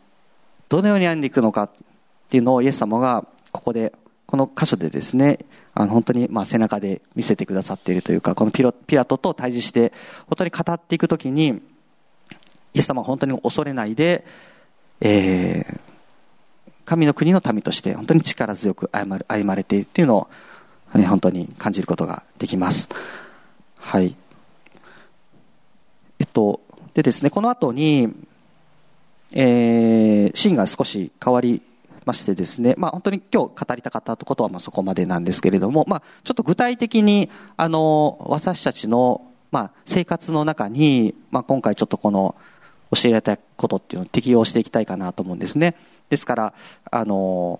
[0.68, 1.70] どのように歩んでいくのかっ
[2.28, 3.92] ていうのをイエス様がここで
[4.26, 5.38] この箇所でですね、
[5.74, 9.92] あの本当にまあ背中で見せてくださっているというか、このピロピラトと対峙して、
[10.26, 11.62] 本当に語っていくときに、
[12.74, 14.24] イエス様は本当に恐れないで、
[15.00, 15.80] えー、
[16.84, 22.88] 神の国の民として本当に力強く歩ま歩まれているというのを、ね、本当に感じることができます。
[23.78, 24.16] はい。
[26.22, 26.60] えっと、
[26.94, 28.08] でですね、この後に、
[29.32, 31.60] えー、シーンが少し変わり
[32.04, 42.36] ましてですね、まあ、本当に今日語りたかったことはまあそこまでなんですけれども、まあ、ちょっと具体的にあの私たちのまあ生活の中に、まあ、今回ちょっとこの
[42.92, 45.74] 教えられたことっていうのを適用していきたいかなと思うんですね。
[46.08, 46.54] ですから、
[46.88, 47.58] あの、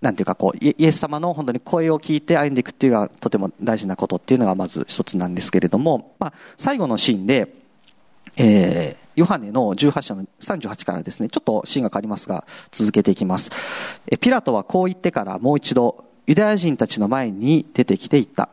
[0.00, 7.54] なんていうかこう、イエス様の本当に声を聞いて歩んでいくっていうのがとても大事なことっていうのがまず一つなんですけれども、まあ、最後のシーンで、
[8.36, 13.50] えー、ヨハネの18章の38からですね、ちょっとシーンが変わりますが、続けていきます。
[14.20, 18.48] ピラトはこう言ってからもう一度、ユダヤ人たちの前に出てきていった。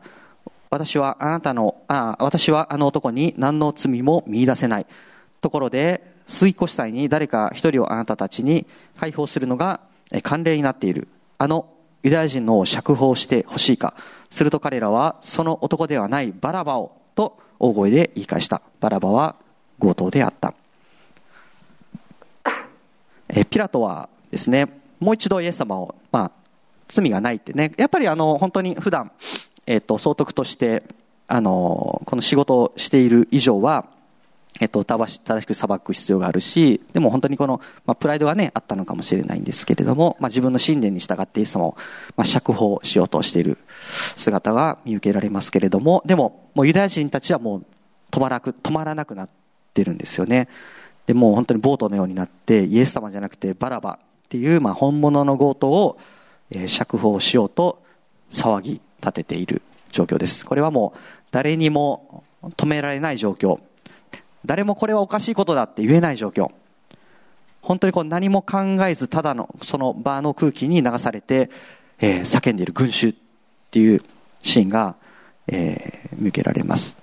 [0.70, 4.86] 私はあなたの、あ私はあの男に何の罪も見出せない。
[5.40, 8.68] ところで、水越祭に誰か一人をあなたたちに
[9.00, 9.80] 解放するのが
[10.12, 11.08] 慣例になっている。
[11.38, 11.70] あの
[12.04, 13.94] ユダヤ人のを釈放してほしいか。
[14.30, 18.62] すると彼らは、その男ではないバラバを、と大声で言い返した。
[18.80, 19.36] バラバは
[19.80, 20.54] 強盗であった。
[23.30, 24.68] えピラトはですね、
[25.00, 26.32] もう一度イエス様を、まあ、
[26.88, 29.12] 罪がないってね、やっぱりあの、本当に普段、
[29.66, 30.84] えっ、と、総督として、
[31.28, 33.86] あの、この仕事をしている以上は、
[34.60, 41.78] えっと、正しく裁く必要があるし、でも本当にこの、まあ、プライドがね、あったのかもしれないんですけれども、まあ、自分の信念に従ってイエス様を、
[42.16, 43.60] まあ、釈放しようとしている
[44.16, 47.66] 姿が見受けられますけれども、でも、もうユダヤ人たちはもう
[48.12, 49.30] 止まらく、止まらなくなっ
[49.74, 50.48] てるんですよね。
[51.06, 56.00] で、もう本当にボートのようになって、イエス様じゃなくてバラバっていう、まあ、本物の強盗を、
[56.50, 57.84] えー、釈放しようと
[58.32, 60.46] 騒ぎ立てている状況です。
[60.46, 61.00] これはもう
[61.32, 62.24] 誰にも
[62.58, 63.60] 止められない状況。
[64.48, 66.52] 誰もこれはおかしいことだって言えない状況。
[67.62, 71.52] 本当にこう何も考えず、ただのその場の空気に流されて、
[72.00, 73.16] えー、叫んでいる群衆っ
[73.70, 74.02] ていう
[74.42, 74.96] シーンが、
[75.48, 76.96] えー、見受けられます。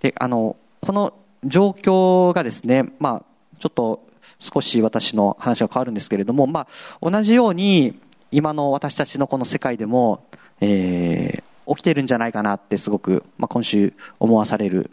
[0.00, 3.24] で、あの、この状況がですね、まあ、
[3.58, 4.06] ちょっと
[4.38, 6.68] 少し私の話が変わるんですけれども、ま
[7.00, 7.98] あ、同じように
[8.30, 10.24] 今の私たちのこの世界でも、
[10.60, 14.90] えー、起きてるんじゃないかなってすごく、まあ、今週思わされる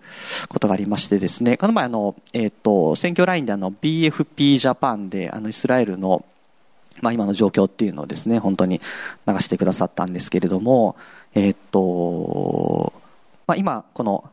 [0.48, 6.24] ことがありましてですね、この前あの、えっ、ー、と、選挙ラインであの BFP ジャパンであのイスラエルの
[7.02, 8.82] まあ、今の状況っていうのをですね、本当に
[9.28, 10.96] 流してくださったんですけれども、
[11.36, 12.92] えっ、と、
[13.46, 14.24] まあ、今、この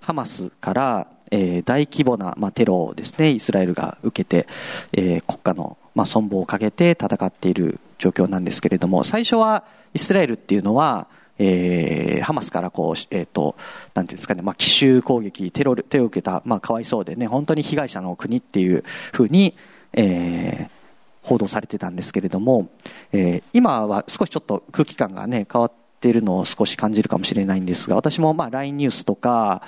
[0.00, 4.48] ハマスから、えー、大規模な、まあ、テロをですね、イスラエルが受けて、
[4.92, 9.64] えー、国家の、まあ、存亡をかけて戦っている状況なんですけれども、最初は
[9.94, 11.08] イスラエルっていうのは、
[11.38, 13.56] えー、ハマスからこう、えっ、と、
[13.94, 19.54] なんていうんですかね、まあ、奇襲攻撃、テロ、手を受けた、まあ、かわいそうでね、本当に被害者の国っていうふうに、
[19.92, 22.68] えー、報道されてたんですけれども、
[23.12, 29.62] えー、今は少しちょっと空気感がね、変わっているのを少し感じるかもしれないんですが、私もまあ LINE ニュースとか、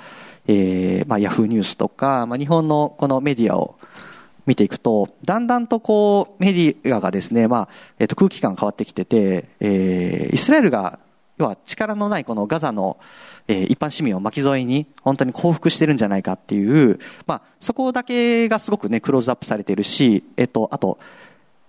[0.47, 3.79] えー、まあ Yahoo ニュースとか、まあ、日本のこのメディアを
[4.47, 10.99] 見ていくと、だんだんとこう、メディアがですね、まあ、えっ、と、空気感変わってきてて、えー、イスラエルが
[11.39, 12.99] 要は力のないこのガザの、
[13.47, 20.99] え、一般市民を巻き添えに本当に降伏してるんじゃないかっていう、まあ、そこだけがすごくね、クローズアップされてるし、えっと、あと、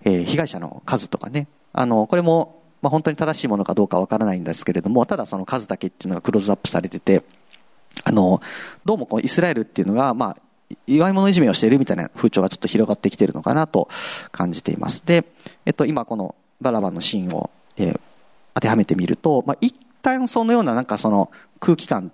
[0.04, 7.22] え、被害者の数とかね、あの、これも、まあ、本当に正しいものかどうかわからないんですけれども、ただその数だけっていうのがクローズアップされてて、
[8.04, 8.40] あの、
[8.84, 10.36] どうもこうイスラエルっていうのが、まあ、
[10.86, 13.88] 祝い物いじめをしているみたいな風潮がちょっと広がってきているのかなと
[14.30, 15.04] 感じています。
[15.04, 15.24] で、
[15.66, 18.00] えっと、今このバラバンのシーンを、えー、
[18.54, 22.10] 当てはめてみると、まあ、一旦そのようななんかその空気感っ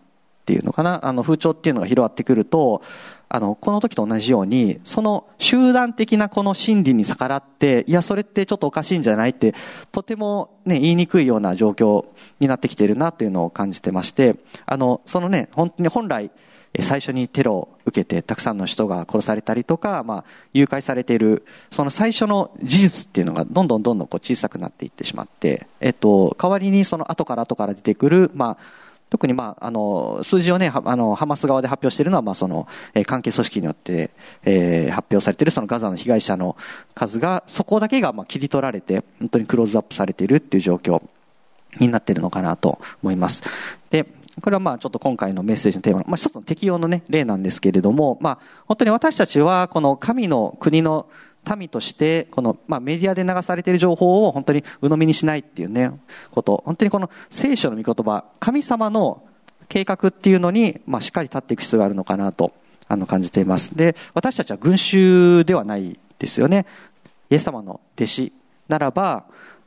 [0.46, 2.80] ていうのかな、あの風潮っていうのが広がってくると、
[3.28, 9.56] あの、この時と同じように、その集団的なこの心理に逆らって、いや、それってちょっとおかしいんじゃないって、
[9.90, 12.04] とてもね、言いにくいような状況
[12.38, 16.30] になってきているなっていうのを感じてまして、あの、そのね、本当に本来、
[16.82, 32.66] 最初にテロを受けてたくさんの人が殺されたりとか、まあ、誘拐されている、その最初の事実っていうのがどんどんどんどんこう小さくなっていってしまって、えっと、代わりにその後から後から出てくる、まあ、特に、まあ、あの数字を、ね、あのハマス側で発表しているのは、まあその、
[33.06, 34.10] 関係組織によって、
[34.44, 36.56] えー、発表されているそのガザの被害者の
[36.94, 41.02] 数がそこだけがまあ切り取られて本当にクローズアップされているっていう状況
[41.78, 43.42] になっているのかなと思います。
[43.90, 44.06] で
[44.40, 51.08] これはまあちょっと今回のメッセージのテーマの、まあ、一つの適用のね、例なんですけれども、まあ本当に私たちはこの神の国の
[51.54, 55.92] 民として、この、まあ、メディアで流されている情報を本当に鵜呑みにしないっていうね、
[56.32, 56.62] こと。
[56.66, 59.22] 本当にこの聖書の御言葉、神様の
[59.68, 62.52] 計画っていうのに、まあ、しっかり立っていく必要があるのかなと、
[62.88, 63.76] あの、感じています。
[63.76, 66.66] で、私たちは群衆ではないですよね。
[67.30, 68.32] イエス様の弟子
[68.68, 69.24] ならば、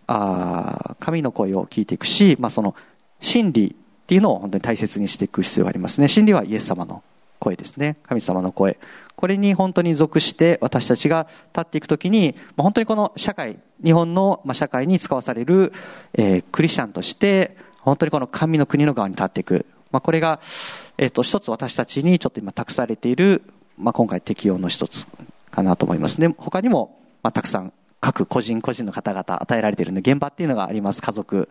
[0.07, 2.75] あ神の声を聞いていくし、まあ、その、
[3.19, 3.75] 真理
[4.09, 6.07] っていうのを本当に大切にしていく必要がありますね。
[6.07, 7.03] 真理はイエス様の
[7.37, 7.97] 声ですね。
[8.01, 8.79] 神様の声。
[9.15, 15.73] これに本当に属して私たちが立っていくときに、本当にこの社会、日本の社会に使わされる、
[16.13, 19.67] えー、クリスチャンとして、本当にこの神の国の側に立っていく。
[19.91, 20.39] まあ、これが、
[20.97, 23.43] えっ、ー、と、一つ私たちにちょっと今託されている、
[23.77, 25.05] まあ、今回適用の一つ
[25.51, 26.33] かなと思いますね。
[26.35, 31.01] 他にも、まあ、たくさん各個人個人の方々与えられている、ね、現場っていうのがあります。
[31.03, 31.47] 家族、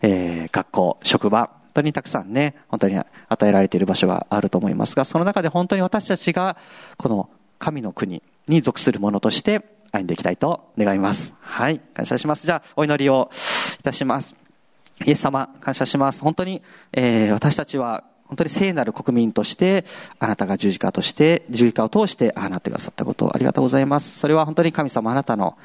[0.00, 2.98] えー、学校、職場、当にたくさんね、本当に
[3.28, 6.56] 与えられている場所があると思いますが、その中で本当に私たちが、
[6.96, 11.34] この神の国に属するものとして歩んでいきたいと願います。
[11.40, 12.46] はい、感謝します。
[12.46, 13.30] じゃあ、お祈りを
[13.78, 14.34] いたします。
[15.04, 16.22] イエス様、感謝します。
[16.22, 16.62] 本当に、
[16.92, 19.84] えー、私たちは、本当に聖なる国民として、
[20.18, 24.18] あなたが十字架として、十字架を通してあなってくださったことをありがとうございます。
[24.18, 25.56] それは本当に神様あなたの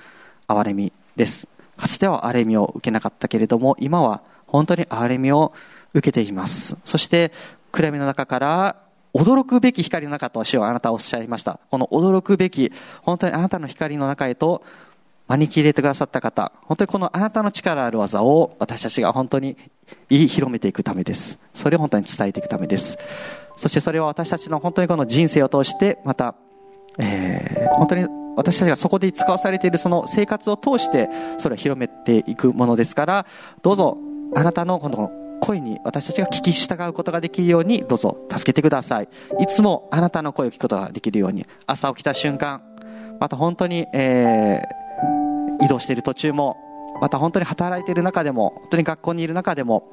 [0.47, 1.47] 憐れみです。
[1.75, 5.51] かつては憐れみを受けなかったけれども、今は本当に憐れみを
[5.93, 6.77] 受けています。
[6.85, 7.31] そして、
[7.71, 8.75] 暗闇の中から
[9.13, 11.59] 驚くべき光の中と主はあなたはおっしゃいました。
[11.69, 12.71] この驚くべき、
[13.01, 14.63] 本当にあなたの光の中へと
[15.27, 19.55] 招き入れてくださった方、本当にこのあなたの力ある技を私たちが本当に
[20.09, 21.39] 言い広めていくためです。
[21.53, 22.97] それを本当に伝えていくためです。
[23.57, 26.35] そしてそれは私たちの本当にこの人生を通して、また、
[26.97, 33.25] えー、本当に私たちがそこで使わされているその生活を通して、それを広めていくものですから、
[33.61, 33.97] どうぞ、
[34.35, 35.11] あなたのこの
[35.43, 39.09] 声に私たちが聞き従うことができるように、どうぞ助けてください。
[39.39, 42.61] いつもあなたの声を聞くことができるように、朝起きた瞬間、
[43.19, 46.57] また本当に、えー、移動している途中も、
[47.01, 49.91] また本当に働いている中でも、本当に学校にいる中でも、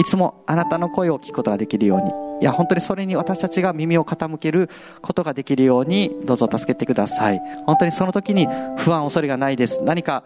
[0.00, 4.68] いつもあなたの声を聞くことができるように、いや、本当にそれに私たちが耳を傾ける
[5.00, 7.40] ことができるように、どうぞ助けてください。
[7.66, 9.80] 本当にその時に不安、恐れがないです。
[9.84, 10.24] 何か、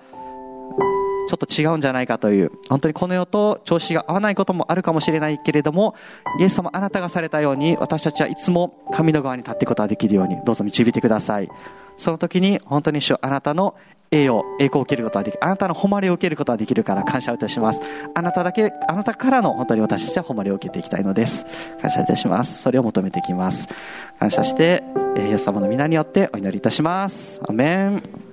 [1.29, 5.95] ちょっと違うんじゃないかという、本当にこの世と調子が合わないこともあるかもしれないけれども、
[6.41, 11.49] イエス様あなたがされたように、私たちはいつも神の側に立っていくことができるように、どうぞ導いてください。
[11.97, 13.75] その時に本当に主あなたの
[14.11, 15.45] 栄誉、栄光を受けることができる。
[15.45, 17.81] あなたの誉れを受けることができるから感謝をいたします。
[18.15, 21.47] あなただけ、あなたからの本当に私たちは誉れを受けていきたいのです。
[21.81, 22.63] 感謝いたします。
[22.63, 23.69] それを求めていきます。
[24.19, 24.83] 感謝して、
[25.17, 27.41] イエス様の皆によってお祈りいたします。
[27.49, 28.32] アメン。